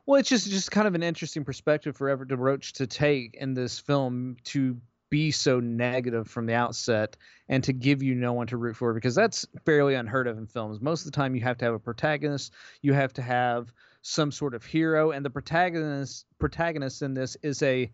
[0.07, 3.55] Well, it's just just kind of an interesting perspective for Everett Roche to take in
[3.55, 4.77] this film to
[5.09, 7.17] be so negative from the outset
[7.49, 10.47] and to give you no one to root for because that's fairly unheard of in
[10.47, 10.81] films.
[10.81, 12.53] Most of the time, you have to have a protagonist,
[12.83, 17.63] you have to have some sort of hero, and the protagonist protagonist in this is
[17.63, 17.91] a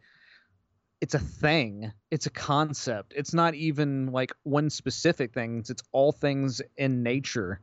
[1.00, 1.92] it's a thing.
[2.10, 3.14] It's a concept.
[3.16, 5.64] It's not even like one specific thing.
[5.68, 7.60] It's all things in nature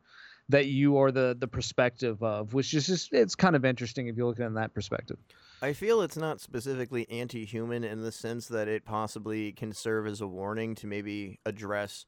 [0.49, 4.17] that you are the the perspective of which is just it's kind of interesting if
[4.17, 5.17] you look at it in that perspective
[5.61, 10.05] I feel it's not specifically anti human in the sense that it possibly can serve
[10.05, 12.05] as a warning to maybe address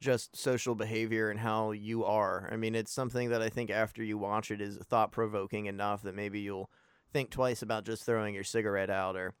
[0.00, 2.48] just social behavior and how you are.
[2.50, 6.02] I mean, it's something that I think after you watch it is thought provoking enough
[6.02, 6.70] that maybe you'll
[7.12, 9.34] think twice about just throwing your cigarette out or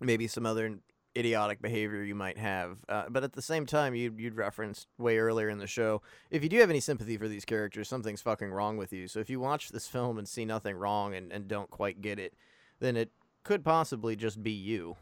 [0.00, 0.78] maybe some other
[1.16, 2.78] idiotic behavior you might have.
[2.88, 6.42] Uh, but at the same time, you, you'd referenced way earlier in the show if
[6.42, 9.08] you do have any sympathy for these characters, something's fucking wrong with you.
[9.08, 12.18] So if you watch this film and see nothing wrong and, and don't quite get
[12.18, 12.34] it,
[12.78, 13.10] then it
[13.42, 14.96] could possibly just be you.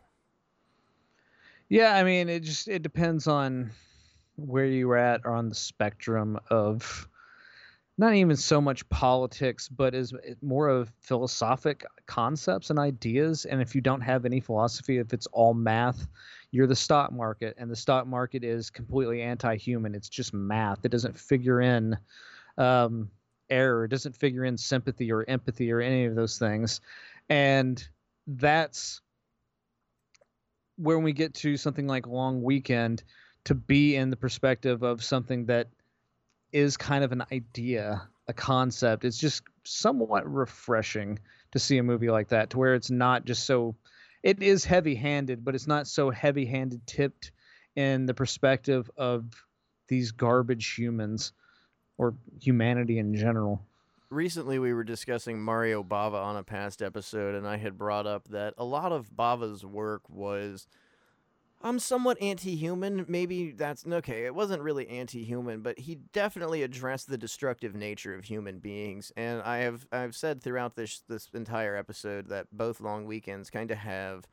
[1.68, 3.70] yeah i mean it just it depends on
[4.36, 7.08] where you're at or on the spectrum of
[7.98, 13.44] not even so much politics but is more of philosophic concepts and ideas.
[13.44, 16.06] And if you don't have any philosophy if it's all math
[16.50, 17.54] you're the stock market.
[17.58, 19.94] And the stock market is completely anti-human.
[19.94, 20.84] It's just math.
[20.84, 21.96] It doesn't figure in
[22.56, 23.10] um,
[23.50, 23.84] error.
[23.84, 26.80] It doesn't figure in sympathy or empathy or any of those things.
[27.28, 27.86] And
[28.26, 29.00] that's
[30.76, 33.02] when we get to something like long weekend
[33.44, 35.68] to be in the perspective of something that
[36.52, 41.18] is kind of an idea a concept it's just somewhat refreshing
[41.52, 43.74] to see a movie like that to where it's not just so
[44.22, 47.32] it is heavy handed but it's not so heavy handed tipped
[47.76, 49.24] in the perspective of
[49.88, 51.32] these garbage humans
[51.96, 53.62] or humanity in general.
[54.10, 58.28] recently we were discussing Mario Bava on a past episode, and I had brought up
[58.28, 60.66] that a lot of Bava's work was
[61.60, 63.04] um somewhat anti-human.
[63.08, 64.24] Maybe that's okay.
[64.24, 69.12] It wasn't really anti-human, but he definitely addressed the destructive nature of human beings.
[69.16, 73.70] And I have I've said throughout this this entire episode that both long weekends kind
[73.70, 74.24] of have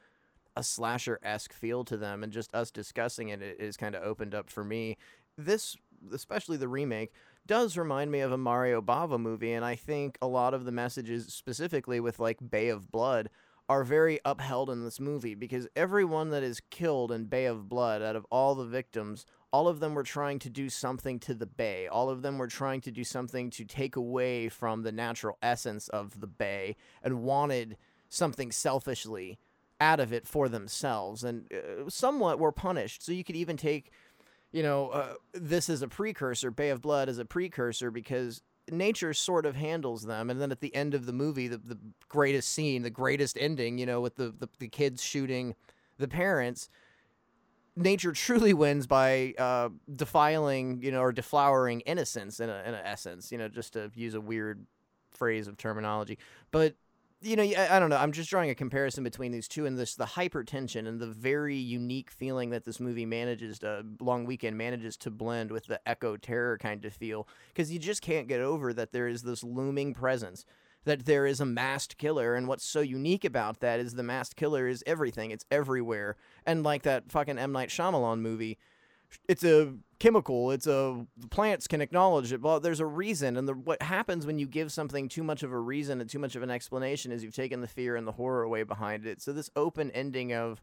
[0.55, 4.03] a slasher esque feel to them, and just us discussing it, it is kind of
[4.03, 4.95] opened up for me.
[5.37, 5.75] This,
[6.13, 7.11] especially the remake,
[7.45, 10.71] does remind me of a Mario Bava movie, and I think a lot of the
[10.71, 13.29] messages, specifically with like Bay of Blood,
[13.67, 18.01] are very upheld in this movie because everyone that is killed in Bay of Blood,
[18.01, 21.45] out of all the victims, all of them were trying to do something to the
[21.45, 21.87] bay.
[21.87, 25.87] All of them were trying to do something to take away from the natural essence
[25.87, 27.77] of the bay and wanted
[28.09, 29.39] something selfishly
[29.81, 33.03] out of it for themselves and uh, somewhat were punished.
[33.03, 33.91] So you could even take,
[34.51, 39.13] you know, uh, this as a precursor, Bay of Blood as a precursor because nature
[39.13, 40.29] sort of handles them.
[40.29, 41.77] And then at the end of the movie, the, the
[42.09, 45.55] greatest scene, the greatest ending, you know, with the, the, the kids shooting
[45.97, 46.69] the parents,
[47.75, 53.31] nature truly wins by uh, defiling, you know, or deflowering innocence in a, in essence,
[53.31, 54.65] you know, just to use a weird
[55.11, 56.17] phrase of terminology.
[56.51, 56.75] But
[57.25, 57.97] you know, I, I don't know.
[57.97, 61.55] I'm just drawing a comparison between these two and this the hypertension and the very
[61.55, 66.17] unique feeling that this movie manages to Long Weekend manages to blend with the eco
[66.17, 69.93] terror kind of feel because you just can't get over that there is this looming
[69.93, 70.45] presence
[70.83, 74.35] that there is a masked killer and what's so unique about that is the masked
[74.35, 76.15] killer is everything it's everywhere
[76.45, 78.59] and like that fucking M Night Shyamalan movie
[79.27, 83.47] it's a chemical it's a the plants can acknowledge it well there's a reason and
[83.47, 86.35] the, what happens when you give something too much of a reason and too much
[86.35, 89.21] of an explanation is you've taken the fear and the horror away behind it.
[89.21, 90.61] So this open ending of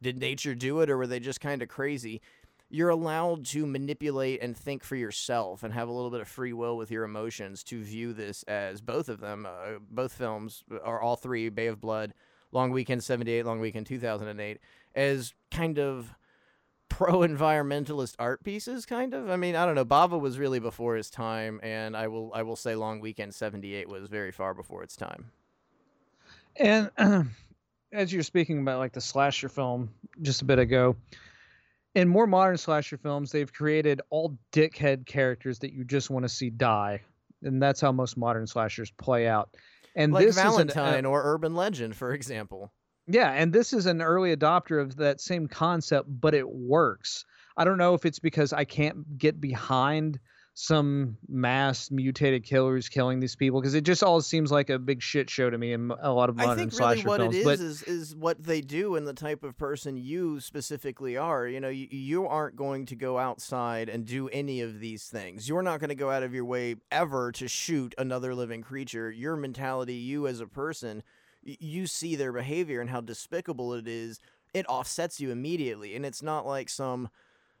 [0.00, 2.20] did nature do it or were they just kind of crazy?
[2.68, 6.52] You're allowed to manipulate and think for yourself and have a little bit of free
[6.52, 11.00] will with your emotions to view this as both of them uh, both films are
[11.00, 12.14] all three bay of blood
[12.50, 14.58] long weekend 78 long weekend 2008
[14.94, 16.14] as kind of
[16.92, 19.30] pro environmentalist art pieces kind of?
[19.30, 22.42] I mean i don't know bava was really before his time and i will i
[22.42, 25.30] will say long weekend 78 was very far before its time.
[26.56, 26.90] And
[27.92, 29.90] as you're speaking about like the slasher film
[30.20, 30.96] just a bit ago,
[31.94, 36.28] in more modern slasher films, they've created all dickhead characters that you just want to
[36.28, 37.02] see die,
[37.42, 39.50] and that's how most modern slashers play out.
[39.94, 40.70] And like this is an-
[41.06, 42.72] uh, or urban legend for example
[43.06, 47.24] Yeah, and this is an early adopter of that same concept, but it works.
[47.56, 50.20] I don't know if it's because I can't get behind
[50.54, 55.00] some mass mutated killers killing these people because it just all seems like a big
[55.00, 57.36] shit show to me in a lot of I think really slasher what films.
[57.36, 61.46] it is is is what they do and the type of person you specifically are.
[61.46, 65.48] You know, you, you aren't going to go outside and do any of these things.
[65.48, 69.10] You're not going to go out of your way ever to shoot another living creature.
[69.10, 71.02] Your mentality, you as a person,
[71.42, 74.20] you see their behavior and how despicable it is.
[74.54, 77.08] It offsets you immediately, and it's not like some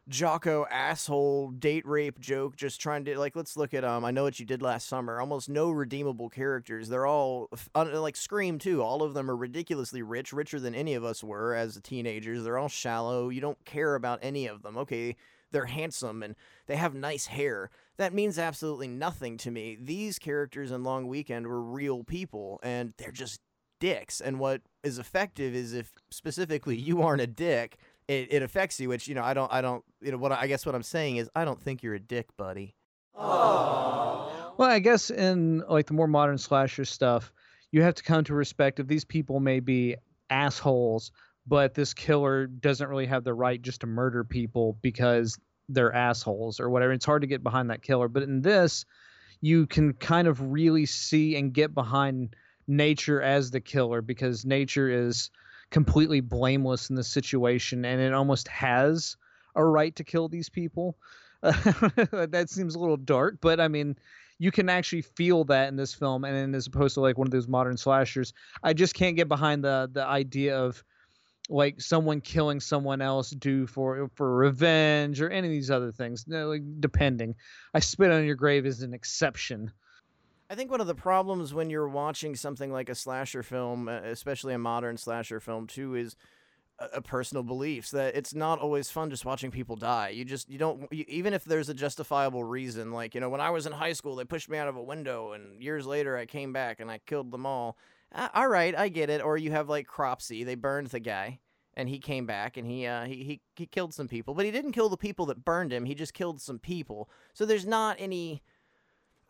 [0.08, 4.24] Jocko asshole date rape joke just trying to like let's look at um I know
[4.24, 9.04] what you did last summer almost no redeemable characters they're all like Scream too all
[9.04, 12.68] of them are ridiculously rich richer than any of us were as teenagers they're all
[12.68, 15.14] shallow you don't care about any of them okay
[15.52, 16.34] they're handsome and
[16.66, 21.46] they have nice hair that means absolutely nothing to me these characters in Long Weekend
[21.46, 23.40] were real people and they're just
[23.82, 28.78] dicks and what is effective is if specifically you aren't a dick it, it affects
[28.78, 30.76] you which you know i don't i don't you know what I, I guess what
[30.76, 32.76] i'm saying is i don't think you're a dick buddy
[34.58, 37.32] Well, I guess in like the more modern slasher stuff,
[37.70, 39.96] you have to come to respect of these people may be
[40.30, 41.10] assholes,
[41.46, 46.60] but this killer doesn't really have the right just to murder people because they're assholes
[46.60, 46.92] or whatever.
[46.92, 48.08] It's hard to get behind that killer.
[48.08, 48.84] But in this,
[49.40, 52.36] you can kind of really see and get behind
[52.66, 55.30] nature as the killer because nature is
[55.70, 59.16] completely blameless in this situation and it almost has
[59.54, 60.96] a right to kill these people.
[61.42, 63.96] that seems a little dark, but I mean,
[64.38, 67.32] you can actually feel that in this film, and as opposed to like one of
[67.32, 68.32] those modern slashers,
[68.62, 70.82] I just can't get behind the the idea of
[71.48, 76.26] like someone killing someone else due for for revenge or any of these other things.
[76.26, 77.34] No, like depending,
[77.74, 79.72] I spit on your grave is an exception.
[80.52, 84.52] I think one of the problems when you're watching something like a slasher film especially
[84.52, 86.14] a modern slasher film too is
[86.92, 90.08] a personal beliefs that it's not always fun just watching people die.
[90.08, 93.40] You just you don't you, even if there's a justifiable reason like you know when
[93.40, 96.16] i was in high school they pushed me out of a window and years later
[96.16, 97.76] i came back and i killed them all.
[98.12, 99.22] Uh, all right i get it.
[99.22, 101.40] Or you have like cropsy they burned the guy
[101.74, 104.50] and he came back and he, uh, he he he killed some people but he
[104.50, 107.08] didn't kill the people that burned him he just killed some people.
[107.32, 108.42] So there's not any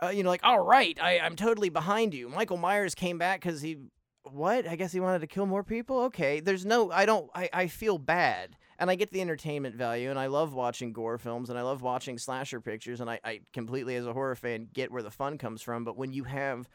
[0.02, 2.28] uh, you know, like, all right, I, I'm totally behind you.
[2.28, 3.78] Michael Myers came back because he,
[4.24, 4.66] what?
[4.66, 6.00] I guess he wanted to kill more people.
[6.04, 10.10] Okay, there's no, I don't, I, I feel bad, and I get the entertainment value,
[10.10, 13.40] and I love watching gore films, and I love watching slasher pictures, and I, I
[13.52, 15.84] completely, as a horror fan, get where the fun comes from.
[15.84, 16.68] But when you have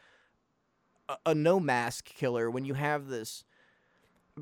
[1.08, 3.44] a, a no mask killer, when you have this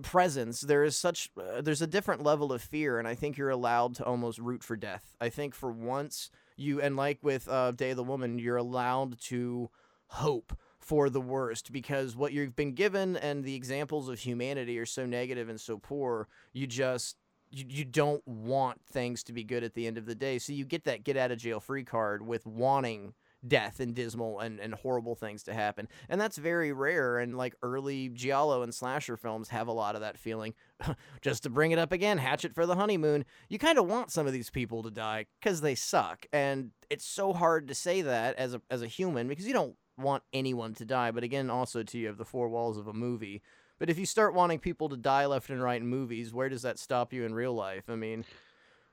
[0.02, 3.48] presence there is such uh, there's a different level of fear and i think you're
[3.48, 7.70] allowed to almost root for death i think for once you and like with uh,
[7.72, 9.70] day of the woman you're allowed to
[10.08, 14.86] hope for the worst because what you've been given and the examples of humanity are
[14.86, 17.16] so negative and so poor you just
[17.50, 20.38] you, you don't want things to be good at the end of the day.
[20.38, 23.14] So you get that get out of jail free card with wanting
[23.46, 25.88] death and dismal and, and horrible things to happen.
[26.08, 27.18] And that's very rare.
[27.18, 30.54] And like early Giallo and slasher films have a lot of that feeling.
[31.20, 34.26] Just to bring it up again, Hatchet for the Honeymoon, you kind of want some
[34.26, 36.26] of these people to die because they suck.
[36.32, 39.76] And it's so hard to say that as a, as a human because you don't
[39.98, 41.10] want anyone to die.
[41.10, 43.42] But again, also to you have the four walls of a movie.
[43.78, 46.62] But if you start wanting people to die left and right in movies, where does
[46.62, 47.90] that stop you in real life?
[47.90, 48.24] I mean,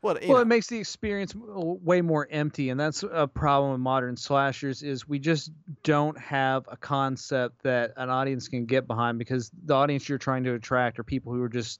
[0.04, 0.38] well, know.
[0.42, 4.84] it makes the experience way more empty, and that's a problem with modern slashers.
[4.84, 5.52] Is we just
[5.84, 10.44] don't have a concept that an audience can get behind because the audience you're trying
[10.44, 11.80] to attract are people who are just,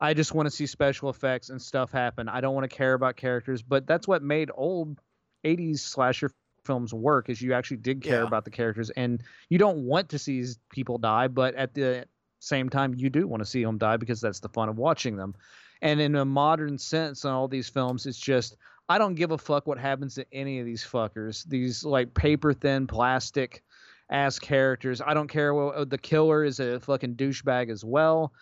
[0.00, 2.28] I just want to see special effects and stuff happen.
[2.28, 5.00] I don't want to care about characters, but that's what made old
[5.44, 6.30] '80s slasher
[6.64, 7.28] films work.
[7.28, 8.26] Is you actually did care Yeah.
[8.26, 12.06] about the characters, and you don't want to see people die, but at the
[12.40, 15.16] same time, you do want to see them die because that's the fun of watching
[15.16, 15.34] them.
[15.82, 18.56] And in a modern sense, on all these films, it's just
[18.88, 21.44] I don't give a fuck what happens to any of these fuckers.
[21.44, 23.62] These like paper thin plastic
[24.10, 25.00] ass characters.
[25.00, 28.32] I don't care what the killer is a fucking douchebag as well.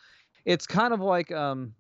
[0.44, 1.74] It's kind of like um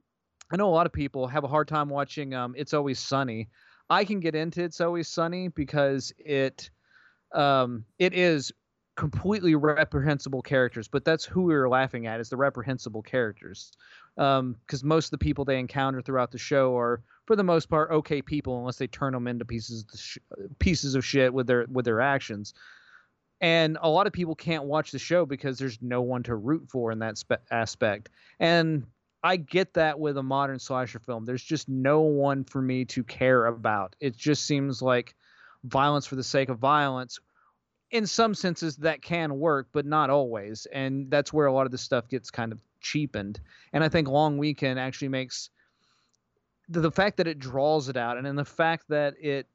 [0.52, 3.48] I know a lot of people have a hard time watching um It's Always Sunny.
[3.88, 6.70] I can get into It's Always Sunny because it
[7.32, 8.52] um it is
[8.96, 13.72] completely reprehensible characters, but that's who we were laughing at is the reprehensible characters.
[14.16, 17.68] Um because most of the people they encounter throughout the show are for the most
[17.68, 20.18] part okay people unless they turn them into pieces of sh-
[20.58, 22.54] pieces of shit with their with their actions.
[23.42, 26.70] And a lot of people can't watch the show because there's no one to root
[26.70, 28.08] for in that spe- aspect.
[28.40, 28.86] And
[29.22, 31.24] i get that with a modern slasher film.
[31.24, 33.96] There's just no one for me to care about.
[34.00, 35.14] It just seems like
[35.64, 37.18] violence for the sake of violence
[37.90, 41.72] in some senses that can work but not always and that's where a lot of
[41.72, 43.40] this stuff gets kind of cheapened
[43.72, 45.50] and i think long weekend actually makes
[46.68, 49.46] the, the fact that it draws it out and then the fact that it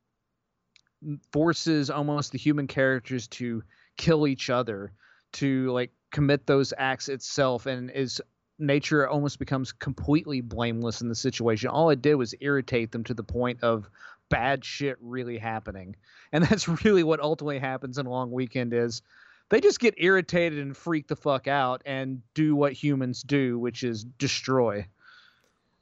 [1.32, 3.64] forces almost the human characters to
[3.98, 4.92] kill each other
[5.34, 8.22] to like commit those acts itself and is
[8.62, 11.70] nature almost becomes completely blameless in the situation.
[11.70, 13.90] All it did was irritate them to the point of
[14.30, 15.96] bad shit really happening.
[16.34, 19.02] And that's really what ultimately happens in long weekend is
[19.50, 23.84] they just get irritated and freak the fuck out and do what humans do which
[23.84, 24.88] is destroy.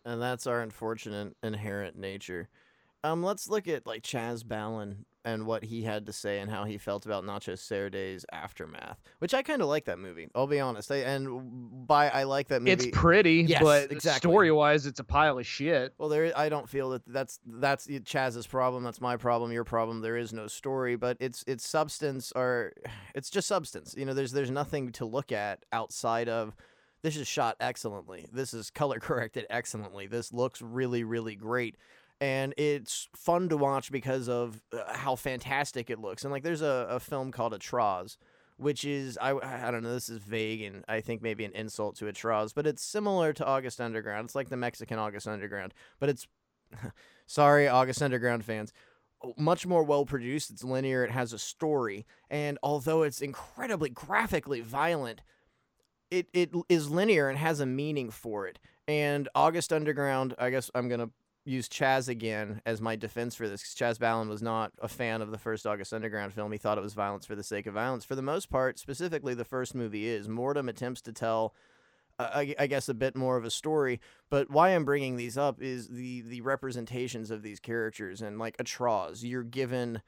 [0.05, 2.49] And that's our unfortunate inherent nature.
[3.03, 6.63] Um, let's look at like Chas Balun and what he had to say and how
[6.63, 10.27] he felt about Nacho Cerdà's aftermath, which I kind of like that movie.
[10.33, 10.91] I'll be honest.
[10.91, 12.71] I, and by I like that movie.
[12.71, 14.29] it's pretty Yes, but exactly.
[14.29, 16.31] story wise it's a pile of shit Well, there.
[16.37, 18.83] I don't feel that that's that's Chas's problem.
[18.83, 19.51] That's my problem.
[19.51, 20.01] Your problem.
[20.01, 22.73] There is no story, but it's it's substance or
[23.15, 23.95] it's just substance.
[23.97, 26.55] You know, there's there's nothing to look at outside of
[27.01, 28.25] this is shot excellently.
[28.31, 30.07] This is color corrected excellently.
[30.07, 31.77] This looks really really great.
[32.21, 36.23] And it's fun to watch because of uh, how fantastic it looks.
[36.23, 38.17] And like, there's a, a film called Atroz,
[38.59, 41.95] which is I, I don't know this is vague and I think maybe an insult
[41.97, 44.25] to Atroz, but it's similar to August Underground.
[44.25, 46.27] It's like the Mexican August Underground, but it's
[47.25, 48.73] sorry August Underground fans.
[49.37, 50.49] Much more well produced.
[50.49, 51.03] It's linear.
[51.03, 55.21] It has a story, and although it's incredibly graphically violent,
[56.09, 58.59] it it is linear and has a meaning for it.
[58.87, 61.09] And August Underground, I guess I'm gonna
[61.49, 63.73] use Chas again as my defense for this.
[63.73, 66.51] Chas Balun was not a fan of the first August Underground film.
[66.51, 68.05] He thought it was violence for the sake of violence.
[68.05, 70.27] For the most part, specifically the first movie is.
[70.27, 71.55] Mordum attempts to tell,
[72.19, 73.99] uh, I, I guess, a bit more of a story.
[74.29, 78.57] But why I'm bringing these up is the the representations of these characters and like
[78.57, 79.23] Atroz.
[79.23, 80.01] You're given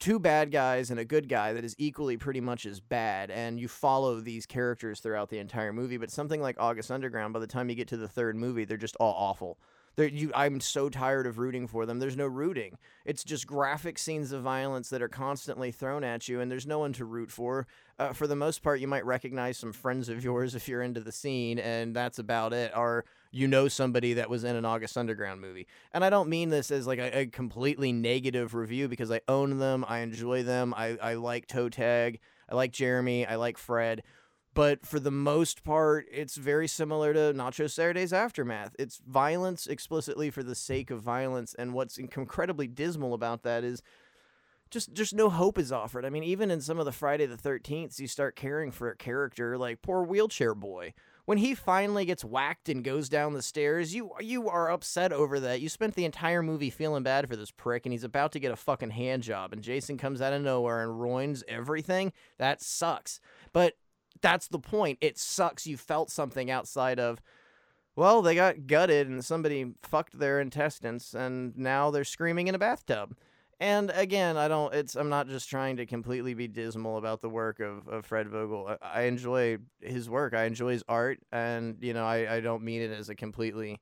[0.00, 3.60] two bad guys and a good guy that is equally pretty much as bad and
[3.60, 7.46] you follow these characters throughout the entire movie but something like august underground by the
[7.46, 9.56] time you get to the third movie they're just all awful
[9.96, 14.32] you, i'm so tired of rooting for them there's no rooting it's just graphic scenes
[14.32, 17.66] of violence that are constantly thrown at you and there's no one to root for
[17.98, 21.00] uh, for the most part you might recognize some friends of yours if you're into
[21.00, 24.96] the scene and that's about it or you know somebody that was in an August
[24.96, 25.66] Underground movie.
[25.92, 29.58] And I don't mean this as like a, a completely negative review because I own
[29.58, 34.04] them, I enjoy them, I, I like Toe Tag, I like Jeremy, I like Fred.
[34.54, 38.76] But for the most part, it's very similar to Nacho Cerdà's Aftermath.
[38.78, 41.54] It's violence explicitly for the sake of violence.
[41.54, 43.82] And what's incredibly dismal about that is
[44.70, 46.04] just just no hope is offered.
[46.04, 48.96] I mean, even in some of the Friday the 13th, you start caring for a
[48.96, 50.94] character like poor wheelchair boy.
[51.26, 55.40] When he finally gets whacked and goes down the stairs, you you are upset over
[55.40, 55.60] that.
[55.60, 58.52] You spent the entire movie feeling bad for this prick, and he's about to get
[58.52, 62.12] a fucking hand job, and Jason comes out of nowhere and ruins everything.
[62.38, 63.20] That sucks.
[63.52, 63.74] But
[64.24, 64.96] that's the point.
[65.02, 65.66] It sucks.
[65.66, 67.20] You felt something outside of.
[67.94, 72.58] Well, they got gutted and somebody fucked their intestines, and now they're screaming in a
[72.58, 73.14] bathtub.
[73.60, 74.72] And again, I don't.
[74.72, 74.96] It's.
[74.96, 78.76] I'm not just trying to completely be dismal about the work of, of Fred Vogel.
[78.82, 80.32] I, I enjoy his work.
[80.32, 83.78] I enjoy his art, and you know, I, I don't mean it as a completely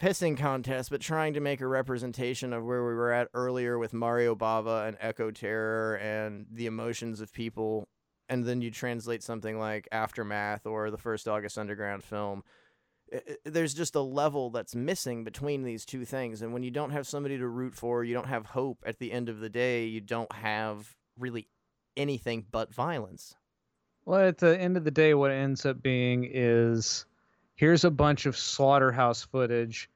[0.00, 3.94] pissing contest, but trying to make a representation of where we were at earlier with
[3.94, 7.88] Mario Bava and Eco Terror and the emotions of people,
[8.28, 12.42] and then you translate something like Aftermath or the first August Underground film.
[13.44, 17.06] There's just a level that's missing between these two things, and when you don't have
[17.06, 18.78] somebody to root for, you don't have hope.
[18.84, 21.46] At the end of the day, you don't have really
[21.96, 23.36] anything but violence.
[24.04, 27.06] Well, at the end of the day, what it ends up being is
[27.54, 29.88] here's a bunch of slaughterhouse footage.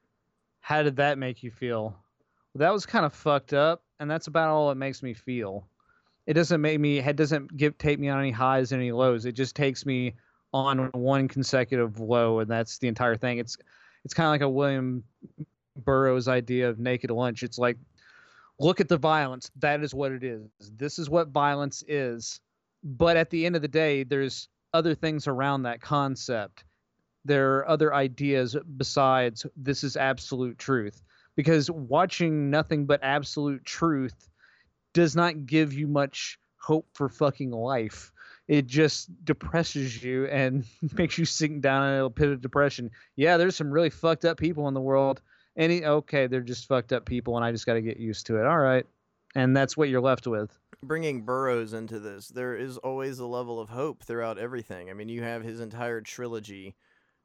[0.60, 1.96] How did that make you feel?
[2.52, 5.66] Well, that was kind of fucked up, and that's about all it makes me feel.
[6.26, 6.98] It doesn't make me.
[6.98, 9.24] It doesn't give take me on any highs and any lows.
[9.24, 10.14] It just takes me
[10.52, 13.38] on one consecutive low, and that's the entire thing.
[13.38, 13.56] It's
[14.04, 15.04] it's kind of like a William
[15.76, 17.42] Burroughs idea of naked lunch.
[17.42, 17.76] It's like,
[18.58, 19.50] look at the violence.
[19.56, 20.48] That is what it is.
[20.76, 22.40] This is what violence is
[22.82, 26.64] but at the end of the day there's other things around that concept
[27.24, 31.02] there are other ideas besides this is absolute truth
[31.36, 34.29] because watching nothing but absolute truth
[34.92, 38.12] does not give you much hope for fucking life.
[38.48, 40.64] It just depresses you and
[40.96, 42.90] makes you sink down in a pit of depression.
[43.16, 45.20] Yeah there's some really fucked up people in the world.
[45.56, 48.38] Any okay they're just fucked up people and i just got to get used to
[48.38, 48.46] it.
[48.46, 48.86] All right.
[49.34, 50.58] And that's what you're left with.
[50.82, 54.90] Bringing Burroughs into this, there is always a level of hope throughout everything.
[54.90, 56.74] I mean, you have his entire trilogy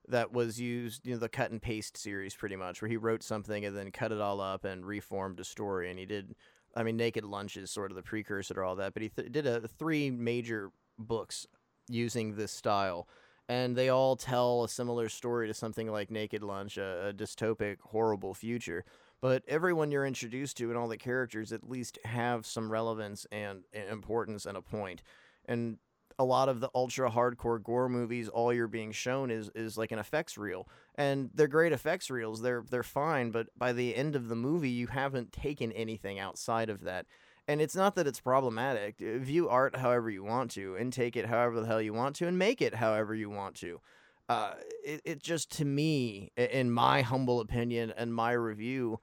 [0.07, 3.23] that was used, you know, the cut and paste series pretty much, where he wrote
[3.23, 5.89] something and then cut it all up and reformed a story.
[5.89, 6.35] And he did,
[6.75, 9.31] I mean, Naked Lunch is sort of the precursor to all that, but he th-
[9.31, 11.47] did a, three major books
[11.87, 13.07] using this style.
[13.47, 17.77] And they all tell a similar story to something like Naked Lunch, a, a dystopic,
[17.81, 18.83] horrible future
[19.25, 23.63] but everyone you're introduced to and all the characters at least have some relevance and,
[23.73, 25.01] and importance and a point.
[25.45, 25.77] And
[26.17, 29.91] a lot of the ultra hardcore gore movies, all you're being shown is is like
[29.91, 32.41] an effects reel, and they're great effects reels.
[32.41, 36.69] They're they're fine, but by the end of the movie, you haven't taken anything outside
[36.69, 37.05] of that.
[37.47, 38.97] And it's not that it's problematic.
[38.99, 42.27] View art however you want to, and take it however the hell you want to,
[42.27, 43.81] and make it however you want to.
[44.27, 44.53] Uh,
[44.83, 48.99] it, it just to me, in my humble opinion and my review,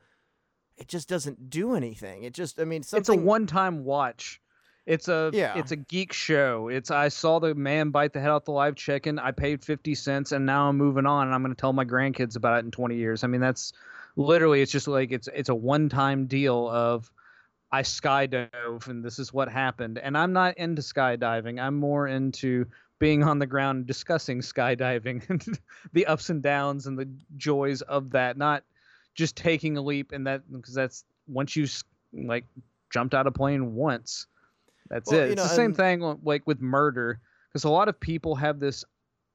[0.76, 2.24] it just doesn't do anything.
[2.24, 3.00] It just, I mean, something.
[3.00, 4.40] it's a one-time watch.
[4.86, 5.58] It's a Yeah.
[5.58, 6.68] it's a geek show.
[6.68, 9.18] It's I saw the man bite the head off the live chicken.
[9.18, 11.84] I paid fifty cents, and now I'm moving on, and I'm going to tell my
[11.84, 13.22] grandkids about it in twenty years.
[13.22, 13.72] I mean, that's
[14.16, 17.10] literally it's just like it's it's a one-time deal of
[17.70, 19.98] I skydove, and this is what happened.
[19.98, 21.62] And I'm not into skydiving.
[21.62, 22.66] I'm more into
[22.98, 25.59] being on the ground discussing skydiving and
[25.92, 28.36] the ups and downs and the joys of that.
[28.36, 28.64] Not
[29.14, 31.66] just taking a leap and that because that's once you
[32.12, 32.44] like
[32.90, 34.26] jumped out of plane once
[34.93, 35.24] that's Well, it.
[35.27, 38.35] you it's know, the same and- thing like with murder because a lot of people
[38.36, 38.85] have this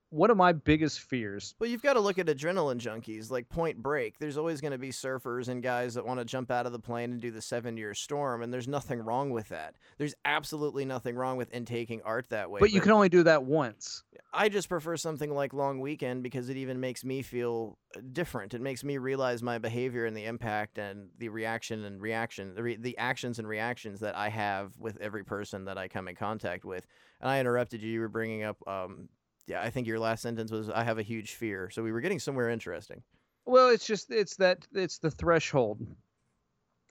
[0.09, 3.81] one of my biggest fears Well, you've got to look at adrenaline junkies like Point
[3.81, 4.19] Break.
[4.19, 6.79] There's always going to be surfers and guys that want to jump out of the
[6.79, 9.75] plane and do the seven year storm, and there's nothing wrong with that.
[9.97, 12.59] There's absolutely nothing wrong with intaking art that way.
[12.59, 14.03] but you can only do that once
[14.33, 18.53] I just prefer something like Long Weekend because it even makes me feel uh, different.
[18.53, 22.63] It makes me realize my behavior and the impact and the reaction and reaction, the,
[22.63, 26.15] re- the actions and reactions that I have with every person that I come in
[26.15, 26.85] contact with.
[27.21, 27.89] And I interrupted you.
[27.89, 29.09] You were bringing up, um,
[29.47, 31.69] yeah, I think your last sentence was, I have a huge fear.
[31.71, 33.01] So we were getting somewhere interesting.
[33.45, 35.79] well it's just it's that it's the threshold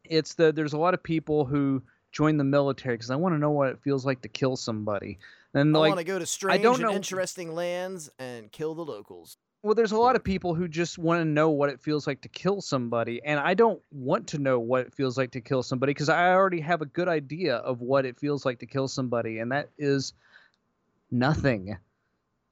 [0.04, 3.38] it's the there's a lot of people who join the military because i want to
[3.38, 5.18] know what it feels like to kill somebody
[5.52, 8.74] and I like want to go to strange don't and know- interesting lands and kill
[8.74, 9.36] the locals.
[9.62, 12.20] Well, there's a lot of people who just want to know what it feels like
[12.20, 15.62] to kill somebody, and I don't want to know what it feels like to kill
[15.62, 18.86] somebody because I already have a good idea of what it feels like to kill
[18.86, 20.12] somebody, and that is
[21.10, 21.76] nothing.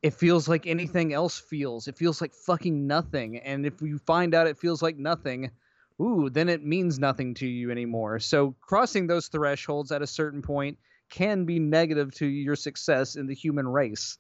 [0.05, 1.89] It feels like anything else feels.
[1.89, 3.39] It feels like fucking nothing.
[3.39, 5.51] And if you find out it feels like nothing,
[5.98, 8.18] ooh, then it means nothing to you anymore.
[8.18, 10.76] So crossing those thresholds at a certain point
[11.09, 14.18] can be negative to your success in the human race.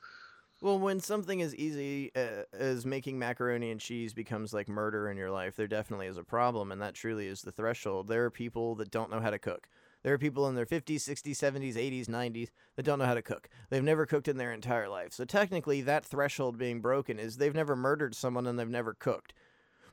[0.62, 5.18] Well, when something as easy uh, as making macaroni and cheese becomes like murder in
[5.18, 8.08] your life, there definitely is a problem, and that truly is the threshold.
[8.08, 9.68] There are people that don't know how to cook.
[10.04, 13.22] There are people in their 50s, 60s, 70s, 80s, 90s that don't know how to
[13.22, 13.48] cook.
[13.70, 15.14] They've never cooked in their entire life.
[15.14, 19.32] So technically, that threshold being broken is they've never murdered someone and they've never cooked.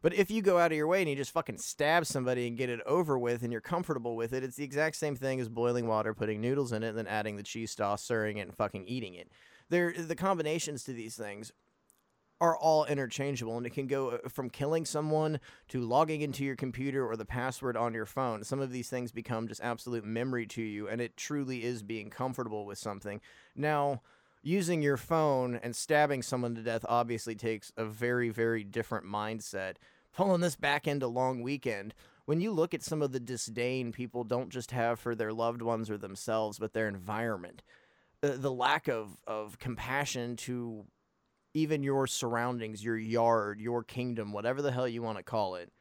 [0.01, 2.57] But if you go out of your way and you just fucking stab somebody and
[2.57, 5.47] get it over with and you're comfortable with it, it's the exact same thing as
[5.47, 8.55] boiling water, putting noodles in it, and then adding the cheese sauce, stirring it, and
[8.55, 9.31] fucking eating it.
[9.69, 11.53] There, the combinations to these things
[12.41, 15.39] are all interchangeable and it can go uh, from killing someone
[15.69, 18.43] to logging into your computer or the password on your phone.
[18.43, 22.09] Some of these things become just absolute memory to you and it truly is being
[22.09, 23.21] comfortable with something.
[23.55, 24.01] Now,
[24.41, 29.75] using your phone and stabbing someone to death obviously takes a very very different mindset.
[30.13, 31.93] Pulling this back into long weekend,
[32.25, 35.61] when you look at some of the disdain people don't just have for their loved
[35.61, 37.61] ones or themselves, but their environment,
[38.23, 40.85] uh, the, the lack of, of compassion to
[41.53, 45.71] even your surroundings, your yard, your kingdom, whatever the hell you want to call it,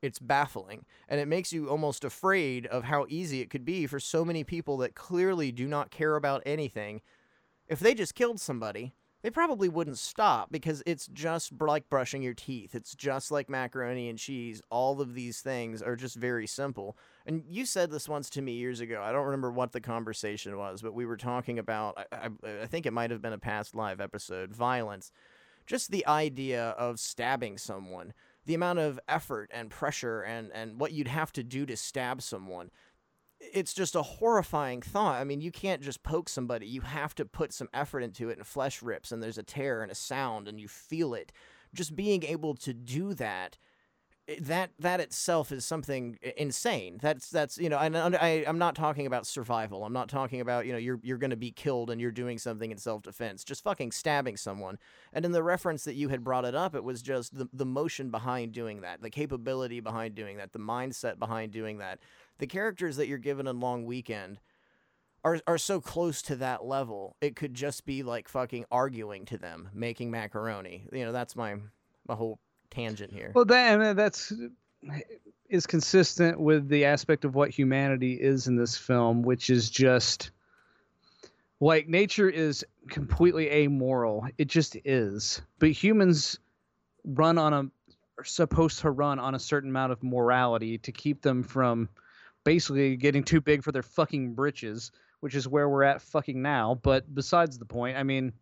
[0.00, 0.84] it's baffling.
[1.08, 4.44] And it makes you almost afraid of how easy it could be for so many
[4.44, 7.00] people that clearly do not care about anything.
[7.66, 12.34] If they just killed somebody, they probably wouldn't stop because it's just like brushing your
[12.34, 12.74] teeth.
[12.74, 14.62] It's just like macaroni and cheese.
[14.70, 16.96] All of these things are just very simple.
[17.26, 19.02] And you said this once to me years ago.
[19.02, 22.66] I don't remember what the conversation was, but we were talking about, I, I, I
[22.66, 25.10] think it might have been a past live episode, violence.
[25.66, 28.14] Just the idea of stabbing someone,
[28.46, 32.22] the amount of effort and pressure and, and what you'd have to do to stab
[32.22, 32.70] someone
[33.40, 35.20] it's just a horrifying thought.
[35.20, 36.66] I mean, you can't just poke somebody.
[36.66, 39.82] You have to put some effort into it, and flesh rips, and there's a tear
[39.82, 41.32] and a sound, and you feel it.
[41.74, 43.58] Just being able to do that,
[44.26, 46.98] eh, that that itself is something eh, insane.
[47.00, 49.84] That's that's you know, and I, I I'm not talking about survival.
[49.84, 52.38] I'm not talking about you know you're you're going to be killed and you're doing
[52.38, 53.44] something in self defense.
[53.44, 54.78] Just fucking stabbing someone.
[55.12, 57.66] And in the reference that you had brought it up, it was just the the
[57.66, 62.00] motion behind doing that, the capability behind doing that, the mindset behind doing that
[62.38, 64.38] the characters that you're given in Long Weekend
[65.24, 67.16] are are so close to that level.
[67.20, 70.86] It could just be like fucking arguing to them, making macaroni.
[70.92, 71.56] You know, that's my
[72.06, 72.38] my whole
[72.70, 73.32] tangent here.
[73.34, 74.32] Well, that uh, that's
[75.48, 80.30] is consistent with the aspect of what humanity is in this film, which is just
[81.60, 84.26] like nature is completely amoral.
[84.38, 85.42] It just is.
[85.58, 86.38] But humans
[87.04, 87.64] run on a
[88.18, 91.88] are supposed to run on a certain amount of morality to keep them from
[92.48, 96.80] basically getting too big for their fucking britches, which is where we're at fucking now.
[96.82, 98.32] But besides the point, I mean,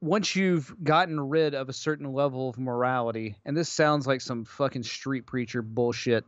[0.00, 4.46] once you've gotten rid of a certain level of morality, and this sounds like some
[4.46, 6.24] fucking street preacher bullshit,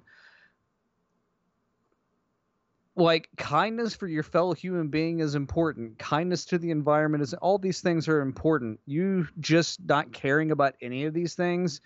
[2.96, 5.98] like kindness for your fellow human being is important.
[5.98, 8.78] Kindness to the environment is all these things are important.
[8.84, 11.80] You just not caring about any of these things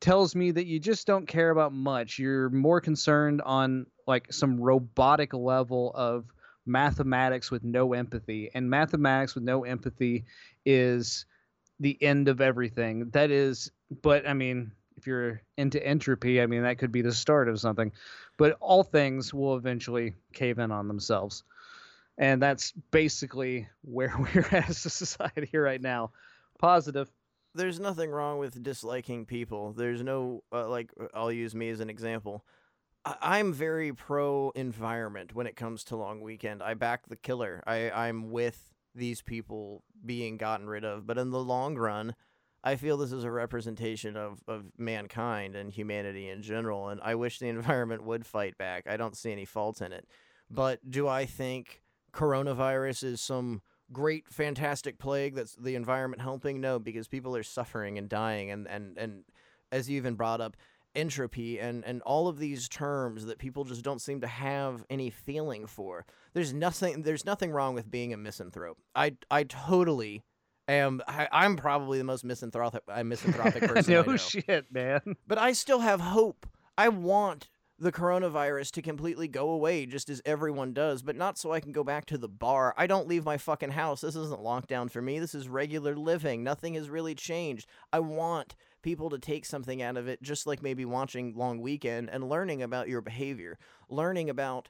[0.00, 2.18] tells me that you just don't care about much.
[2.18, 6.24] You're more concerned on like some robotic level of
[6.66, 8.50] mathematics with no empathy.
[8.54, 10.24] And mathematics with no empathy
[10.64, 11.26] is
[11.78, 13.10] the end of everything.
[13.10, 13.70] That is,
[14.02, 17.60] but I mean, if you're into entropy, I mean, that could be the start of
[17.60, 17.92] something.
[18.36, 21.42] But all things will eventually cave in on themselves.
[22.18, 26.12] And that's basically where we're at as a society right now.
[26.58, 27.10] Positive.
[27.54, 29.72] There's nothing wrong with disliking people.
[29.72, 32.44] There's no uh, like I'll use me as an example.
[33.04, 36.62] I- I'm very pro environment when it comes to long weekend.
[36.62, 37.62] I back the killer.
[37.66, 42.14] I I'm with these people being gotten rid of, but in the long run,
[42.62, 47.14] I feel this is a representation of, of mankind and humanity in general, and I
[47.14, 48.86] wish the environment would fight back.
[48.86, 50.06] I don't see any fault in it.
[50.50, 51.82] But do I think
[52.12, 56.60] coronavirus is some great, fantastic plague that's the environment helping?
[56.60, 59.24] No, because people are suffering and dying, and, and, and
[59.72, 60.56] as you even brought up,
[60.94, 65.10] entropy and, and all of these terms that people just don't seem to have any
[65.10, 66.04] feeling for.
[66.32, 68.78] There's nothing there's nothing wrong with being a misanthrope.
[68.94, 70.24] I I totally
[70.68, 75.00] am I, I'm probably the most misanthropic uh, misanthropic person no I shit, man.
[75.26, 76.46] But I still have hope.
[76.76, 77.48] I want
[77.80, 81.72] the coronavirus to completely go away just as everyone does, but not so I can
[81.72, 82.74] go back to the bar.
[82.76, 84.02] I don't leave my fucking house.
[84.02, 85.18] This isn't lockdown for me.
[85.18, 86.44] This is regular living.
[86.44, 87.66] Nothing has really changed.
[87.90, 92.10] I want people to take something out of it, just like maybe watching Long Weekend
[92.10, 93.58] and learning about your behavior,
[93.88, 94.68] learning about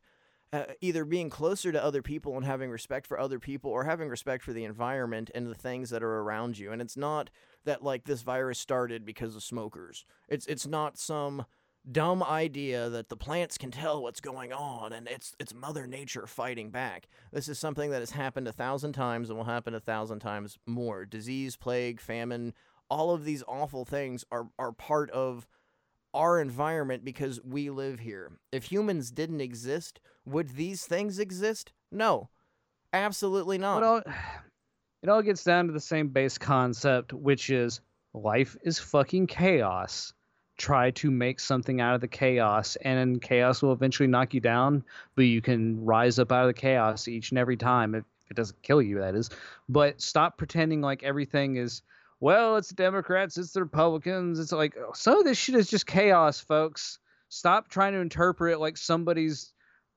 [0.52, 4.08] uh, either being closer to other people and having respect for other people or having
[4.08, 6.72] respect for the environment and the things that are around you.
[6.72, 7.30] And it's not
[7.64, 10.04] that like this virus started because of smokers.
[10.28, 11.44] It's it's not some
[11.90, 16.27] dumb idea that the plants can tell what's going on and it's it's mother nature
[16.27, 17.09] fighting back.
[17.32, 20.59] This is something that has happened a thousand times and will happen a thousand times
[20.66, 21.05] more.
[21.05, 22.52] Disease, plague, famine,
[22.90, 25.47] all of these awful things are are part of
[26.12, 28.32] our environment because we live here.
[28.52, 31.73] If humans didn't exist, would these things exist?
[31.93, 32.28] No.
[32.93, 33.82] Absolutely not.
[33.82, 34.02] All,
[35.02, 37.81] it all gets down to the same base concept, which is
[38.12, 40.12] life is fucking chaos.
[40.60, 44.84] Try to make something out of the chaos, and chaos will eventually knock you down,
[45.16, 48.36] but you can rise up out of the chaos each and every time if it
[48.36, 49.30] doesn't kill you, that is.
[49.70, 51.80] But stop pretending like everything is,
[52.20, 54.38] well, it's the Democrats, it's the Republicans.
[54.38, 56.98] It's like, oh, some of this shit is just chaos, folks.
[57.30, 59.54] Stop trying to interpret like somebody's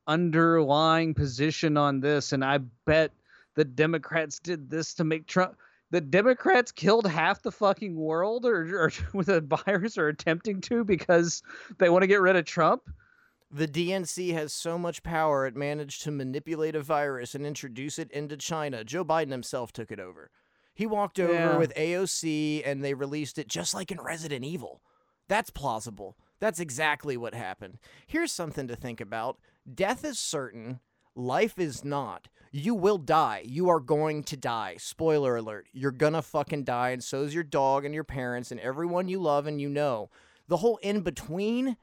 [0.07, 2.31] underlying position on this.
[2.31, 3.11] And I bet
[3.55, 5.57] the Democrats did this to make Trump.
[5.91, 10.83] The Democrats killed half the fucking world, or, or with a virus, or attempting to,
[10.83, 11.43] because
[11.77, 12.83] they want to get rid of Trump.
[13.51, 18.09] The DNC has so much power it managed to manipulate a virus and introduce it
[18.11, 18.83] into China.
[18.83, 20.31] Joe Biden himself took it over.
[20.73, 21.57] He walked over Yeah.
[21.57, 24.81] with AOC and they released it just like in Resident Evil.
[25.27, 26.17] That's plausible.
[26.39, 27.77] That's exactly what happened.
[28.07, 29.37] Here's something to think about
[29.71, 30.79] death is certain,
[31.15, 32.29] life is not.
[32.55, 33.41] You will die.
[33.45, 34.75] You are going to die.
[34.77, 35.65] Spoiler alert.
[35.73, 39.47] You're gonna fucking die, and so's your dog and your parents and everyone you love
[39.47, 40.11] and you know.
[40.47, 41.77] The whole in between,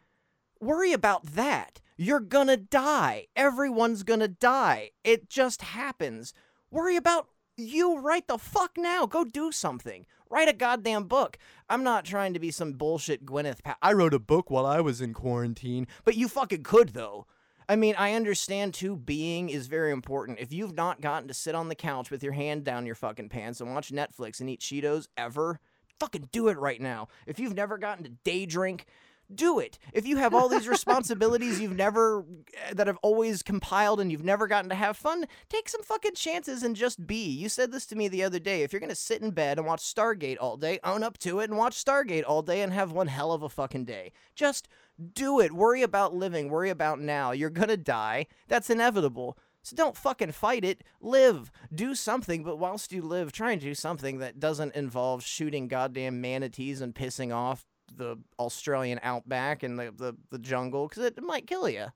[0.61, 1.81] worry about that.
[1.97, 3.27] You're gonna die.
[3.35, 4.93] Everyone's gonna die.
[5.03, 6.35] It just happens.
[6.71, 7.27] Worry about
[7.57, 9.07] you right the fuck now.
[9.07, 10.07] Go do something.
[10.31, 11.37] Write a goddamn book.
[11.69, 14.81] I'm not trying to be some bullshit Gwyneth pa- I wrote a book while I
[14.81, 17.27] was in quarantine, but you fucking could though.
[17.71, 20.41] I mean, I understand too, being is very important.
[20.41, 23.29] If you've not gotten to sit on the couch with your hand down your fucking
[23.29, 25.61] pants and watch Netflix and eat Cheetos ever,
[26.01, 27.07] fucking do it right now.
[27.29, 28.87] If you've never gotten to day drink,
[29.33, 29.79] do it.
[29.93, 32.25] If you have all these responsibilities you've never,
[32.55, 36.15] eh, that have always compiled and you've never gotten to have fun, take some fucking
[36.15, 37.25] chances and just be.
[37.25, 38.65] You said this to me the other day.
[38.65, 41.39] If you're going to sit in bed and watch Stargate all day, own up to
[41.39, 44.11] it and watch Stargate all day and have one hell of a fucking day.
[44.35, 44.67] Just
[45.01, 45.53] do it.
[45.53, 46.49] Worry about living.
[46.49, 47.33] Worry about now.
[47.33, 48.27] You're going to die.
[48.49, 49.39] That's inevitable.
[49.63, 50.83] So don't fucking fight it.
[51.01, 51.51] Live.
[51.75, 56.21] Do something, but whilst you live, try and do something that doesn't involve shooting goddamn
[56.21, 61.47] manatees and pissing off the Australian outback and the, the, the jungle because it might
[61.47, 61.87] kill you.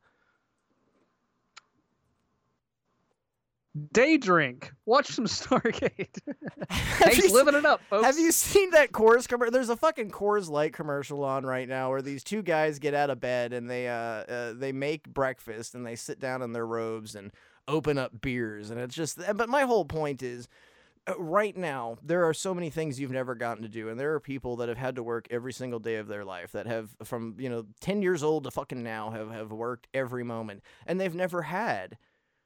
[3.93, 4.73] Day drink.
[4.87, 6.17] Watch some Stargate.
[6.71, 8.07] Have He's you se- living it up, folks.
[8.07, 9.51] Have you seen that Coors commercial?
[9.53, 13.11] There's a fucking Coors Light commercial on right now where these two guys get out
[13.11, 16.67] of bed and they uh, uh they make breakfast and they sit down in their
[16.67, 17.33] robes and
[17.67, 19.19] open up beers and it's just.
[19.35, 20.47] But my whole point is.
[21.09, 24.15] uh, Right now, there are so many things you've never gotten to do, and there
[24.15, 26.91] are people that have had to work every single day of their life that have,
[27.03, 31.01] from you know, ten years old to fucking now, have have worked every moment, and
[31.01, 31.99] they've never had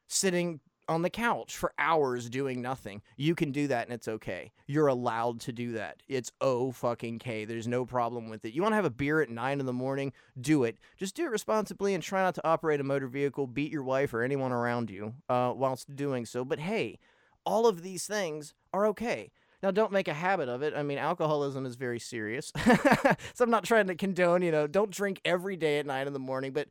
[0.07, 3.01] sitting on the couch for hours doing nothing.
[3.15, 4.51] You can do that and it's okay.
[4.65, 6.01] You're allowed to do that.
[6.07, 7.45] It's oh fucking K.
[7.45, 8.53] There's no problem with it.
[8.53, 10.11] You want to have a beer at nine in the morning?
[10.41, 10.77] Do it.
[10.97, 14.13] Just do it responsibly and try not to operate a motor vehicle, beat your wife
[14.13, 16.43] or anyone around you uh, whilst doing so.
[16.43, 16.97] But hey,
[17.45, 19.31] all of these things are okay.
[19.61, 20.73] Now, don't make a habit of it.
[20.73, 22.51] I mean, alcoholism is very serious.
[23.33, 26.13] so I'm not trying to condone, you know, don't drink every day at nine in
[26.13, 26.69] the morning, but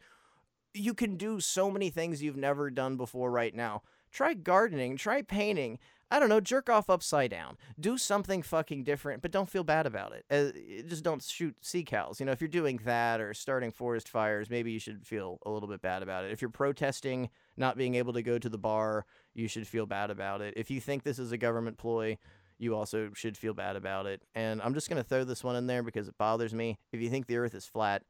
[0.75, 3.83] you can do so many things you've never done before right now.
[4.11, 5.79] Try gardening, try painting.
[6.11, 7.59] I don't know, jerk off upside down.
[7.79, 10.25] Do something fucking different, but don't feel bad about it.
[10.31, 10.59] Uh,
[10.89, 12.19] just don't shoot sea cows.
[12.19, 15.51] You know, if you're doing that or starting forest fires, maybe you should feel a
[15.51, 16.33] little bit bad about it.
[16.33, 17.29] If you're protesting
[17.59, 19.05] not being able to go to the bar,
[19.35, 20.55] you should feel bad about it.
[20.57, 22.17] If you think this is a government ploy,
[22.59, 24.23] you also should feel bad about it.
[24.35, 26.79] And I'm just going to throw this one in there because it bothers me.
[26.91, 28.03] If you think the earth is flat,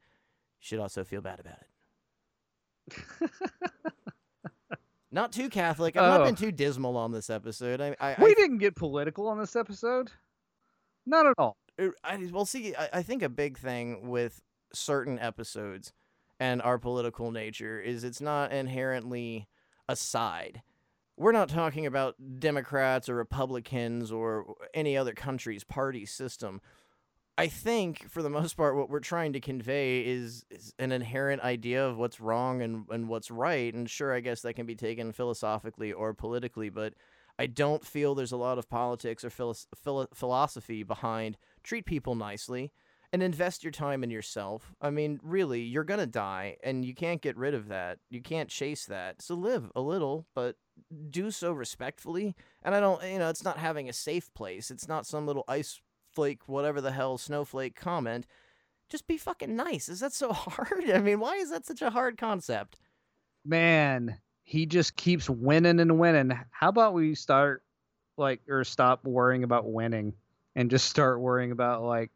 [0.61, 3.29] you should also feel bad about it.
[5.11, 5.97] Not too Catholic.
[5.97, 6.25] I've not Oh.
[6.25, 7.81] been too dismal on this episode.
[7.81, 10.11] I, I, we I, didn't get political on this episode.
[11.05, 11.57] Not at all.
[11.79, 14.41] er, I well, see, I, I think a big thing with
[14.73, 15.93] certain episodes
[16.39, 19.47] and our political nature is it's not inherently
[19.87, 20.61] a side.
[21.17, 26.61] We're not talking about Democrats or Republicans or any other country's party system.
[27.39, 31.41] I think, for the most part, what we're trying to convey is, is an inherent
[31.41, 33.73] idea of what's wrong and, and what's right.
[33.73, 36.95] And sure, I guess that can be taken philosophically or politically, but
[37.39, 42.13] I don't feel there's a lot of politics or philos- philo- philosophy behind treat people
[42.13, 42.73] nicely
[43.13, 44.73] and invest your time in yourself.
[44.81, 47.99] I mean, really, you're going to die and you can't get rid of that.
[48.09, 49.21] You can't chase that.
[49.21, 50.57] So live a little, but
[51.09, 52.35] do so respectfully.
[52.63, 54.69] And I don't, you know, it's not having a safe place.
[54.69, 55.79] It's not some little ice
[56.19, 58.27] flake, whatever the hell, snowflake comment.
[58.89, 59.87] Just be fucking nice.
[59.87, 60.89] Is that so hard?
[60.93, 62.77] I mean, why is that such a hard concept?
[63.45, 66.37] Man, he just keeps winning and winning.
[66.51, 67.63] How about we start
[68.17, 70.11] like or stop worrying about winning
[70.57, 72.11] and just start worrying about like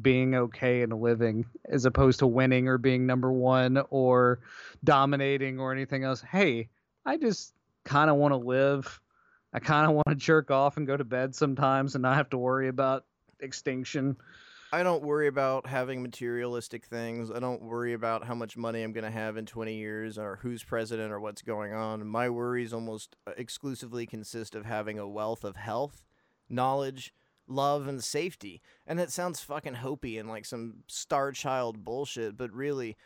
[0.00, 4.40] being okay and living as opposed to winning or being number 1 or
[4.82, 6.22] dominating or anything else.
[6.22, 6.70] Hey,
[7.04, 7.52] I just
[7.84, 8.98] kind of want to live.
[9.52, 12.30] I kind of want to jerk off and go to bed sometimes and not have
[12.30, 13.04] to worry about
[13.42, 14.16] extinction.
[14.72, 17.30] I don't worry about having materialistic things.
[17.30, 20.38] I don't worry about how much money I'm going to have in 20 years or
[20.42, 22.06] who's president or what's going on.
[22.06, 26.04] My worries almost uh, exclusively consist of having a wealth of health,
[26.48, 27.12] knowledge,
[27.48, 28.62] love, and safety.
[28.86, 32.96] And it sounds fucking hopey and like some star child bullshit, but really,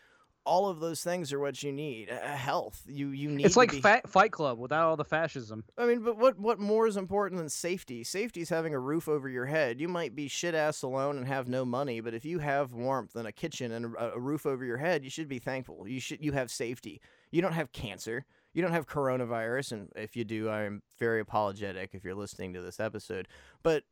[0.47, 2.11] all of those things are what you need.
[2.11, 2.83] Uh, health.
[2.87, 3.47] You you need.
[3.47, 5.65] It's like be- Fa- Fight Club without all the fascism.
[5.79, 8.05] I mean, but what what more is important than safety?
[8.05, 9.81] Safety is having a roof over your head.
[9.81, 13.17] You might be shit ass alone and have no money, but if you have warmth
[13.17, 15.89] and a kitchen and a, a roof over your head, you should be thankful.
[15.89, 17.01] You should you have safety.
[17.31, 18.25] You don't have cancer.
[18.53, 22.61] You don't have coronavirus, and if you do, I'm very apologetic if you're listening to
[22.61, 23.27] this episode.
[23.65, 23.83] But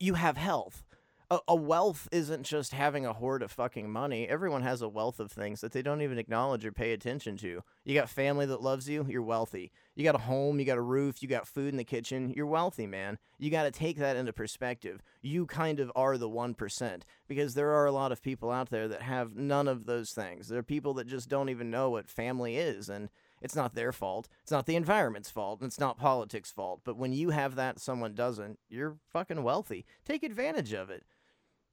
[0.00, 0.82] you have health.
[1.28, 4.28] A, a wealth isn't just having a hoard of fucking money.
[4.28, 7.62] Everyone has a wealth of things that they don't even acknowledge or pay attention to.
[7.84, 9.72] You got family that loves you, you're wealthy.
[9.96, 12.46] You got a home, you got a roof, you got food in the kitchen, you're
[12.46, 13.18] wealthy, man.
[13.38, 15.02] You got to take that into perspective.
[15.20, 18.86] You kind of are the 1% because there are a lot of people out there
[18.86, 20.46] that have none of those things.
[20.46, 23.08] There are people that just don't even know what family is and
[23.42, 24.28] it's not their fault.
[24.42, 25.60] It's not the environment's fault.
[25.60, 26.80] and It's not politics' fault.
[26.84, 29.84] But when you have that, someone doesn't, you're fucking wealthy.
[30.04, 31.04] Take advantage of it.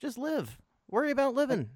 [0.04, 0.58] Just live.
[0.92, 1.70] Worry about living.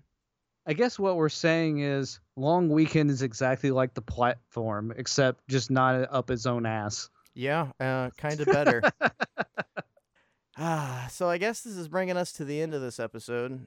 [0.66, 5.72] I guess what we're saying is Long Weekend is exactly like the platform, except just
[5.72, 7.10] not up its own ass.
[7.34, 8.82] Yeah, uh, kind of better.
[10.58, 13.66] ah, so I guess this is bringing us to the end of this episode.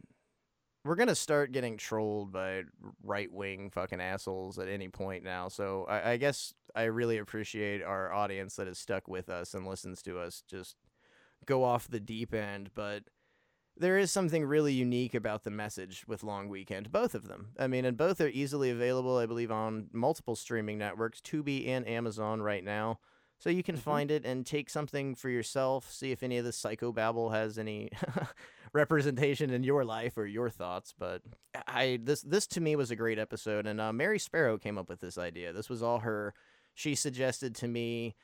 [0.84, 2.64] We're gonna start getting trolled by
[3.02, 5.48] right wing fucking assholes at any point now.
[5.48, 9.66] So I, I guess I really appreciate our audience that has stuck with us and
[9.66, 10.76] listens to us just
[11.46, 12.68] go off the deep end.
[12.74, 13.04] But
[13.76, 17.50] there is something really unique about the message with Long Weekend, both of them.
[17.58, 21.88] I mean, and both are easily available, I believe, on multiple streaming networks, Tubi and
[21.88, 22.98] Amazon right now.
[23.38, 26.50] So you can find it and take something for yourself, see if any of the
[26.50, 27.90] psychobabble has any
[28.74, 30.92] representation in your life or your thoughts.
[30.96, 31.22] But
[31.66, 34.90] I this this to me was a great episode, and uh, Mary Sparrow came up
[34.90, 35.54] with this idea.
[35.54, 36.34] This was all her.
[36.74, 38.14] She suggested to me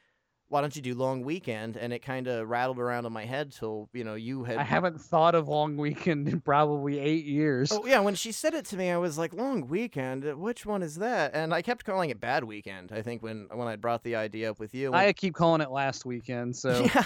[0.48, 3.52] why don't you do long weekend and it kind of rattled around in my head
[3.52, 7.73] till you know you had I haven't thought of Long Weekend in probably eight years.
[7.73, 10.82] oh yeah when she said it to me i was like long weekend which one
[10.82, 14.02] is that and i kept calling it bad weekend i think when when i brought
[14.05, 17.05] the idea up with you I keep calling it last weekend, so yeah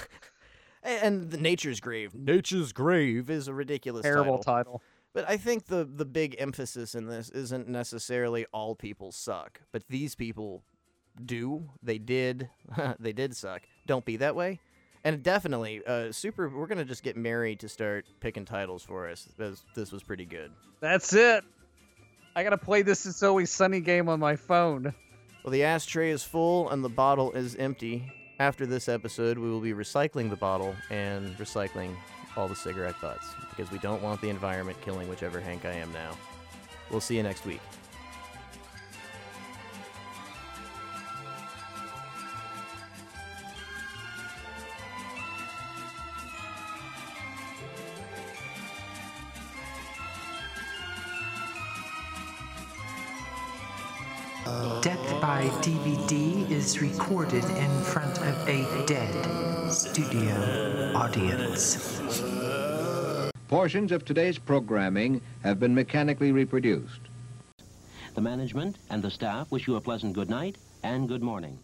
[0.82, 4.64] and the nature's grave nature's grave is a ridiculous terrible title.
[4.64, 4.82] title.
[5.12, 9.82] But I think the the big emphasis in this isn't necessarily all people suck, but
[9.88, 10.62] these people
[11.26, 11.68] do.
[11.82, 12.48] They did.
[12.98, 13.62] they did suck.
[13.86, 14.60] Don't be that way.
[15.02, 16.48] And definitely, uh, super.
[16.48, 19.26] We're gonna just get Mary to start picking titles for us.
[19.38, 20.52] This this was pretty good.
[20.80, 21.42] That's it.
[22.36, 24.94] I gotta play this It's Always Sunny game on my phone.
[25.42, 28.12] Well, the ashtray is full and the bottle is empty.
[28.38, 31.94] After this episode, we will be recycling the bottle and recycling
[32.36, 35.92] all the cigarette butts because we don't want the environment killing whichever Hank I am
[35.92, 36.16] now.
[36.90, 37.60] We'll see you next week.
[55.20, 62.00] By DVD is recorded in front of a dead studio audience.
[63.46, 67.00] Portions of today's programming have been mechanically reproduced.
[68.14, 71.58] The management and the staff wish you a pleasant good night and good morning.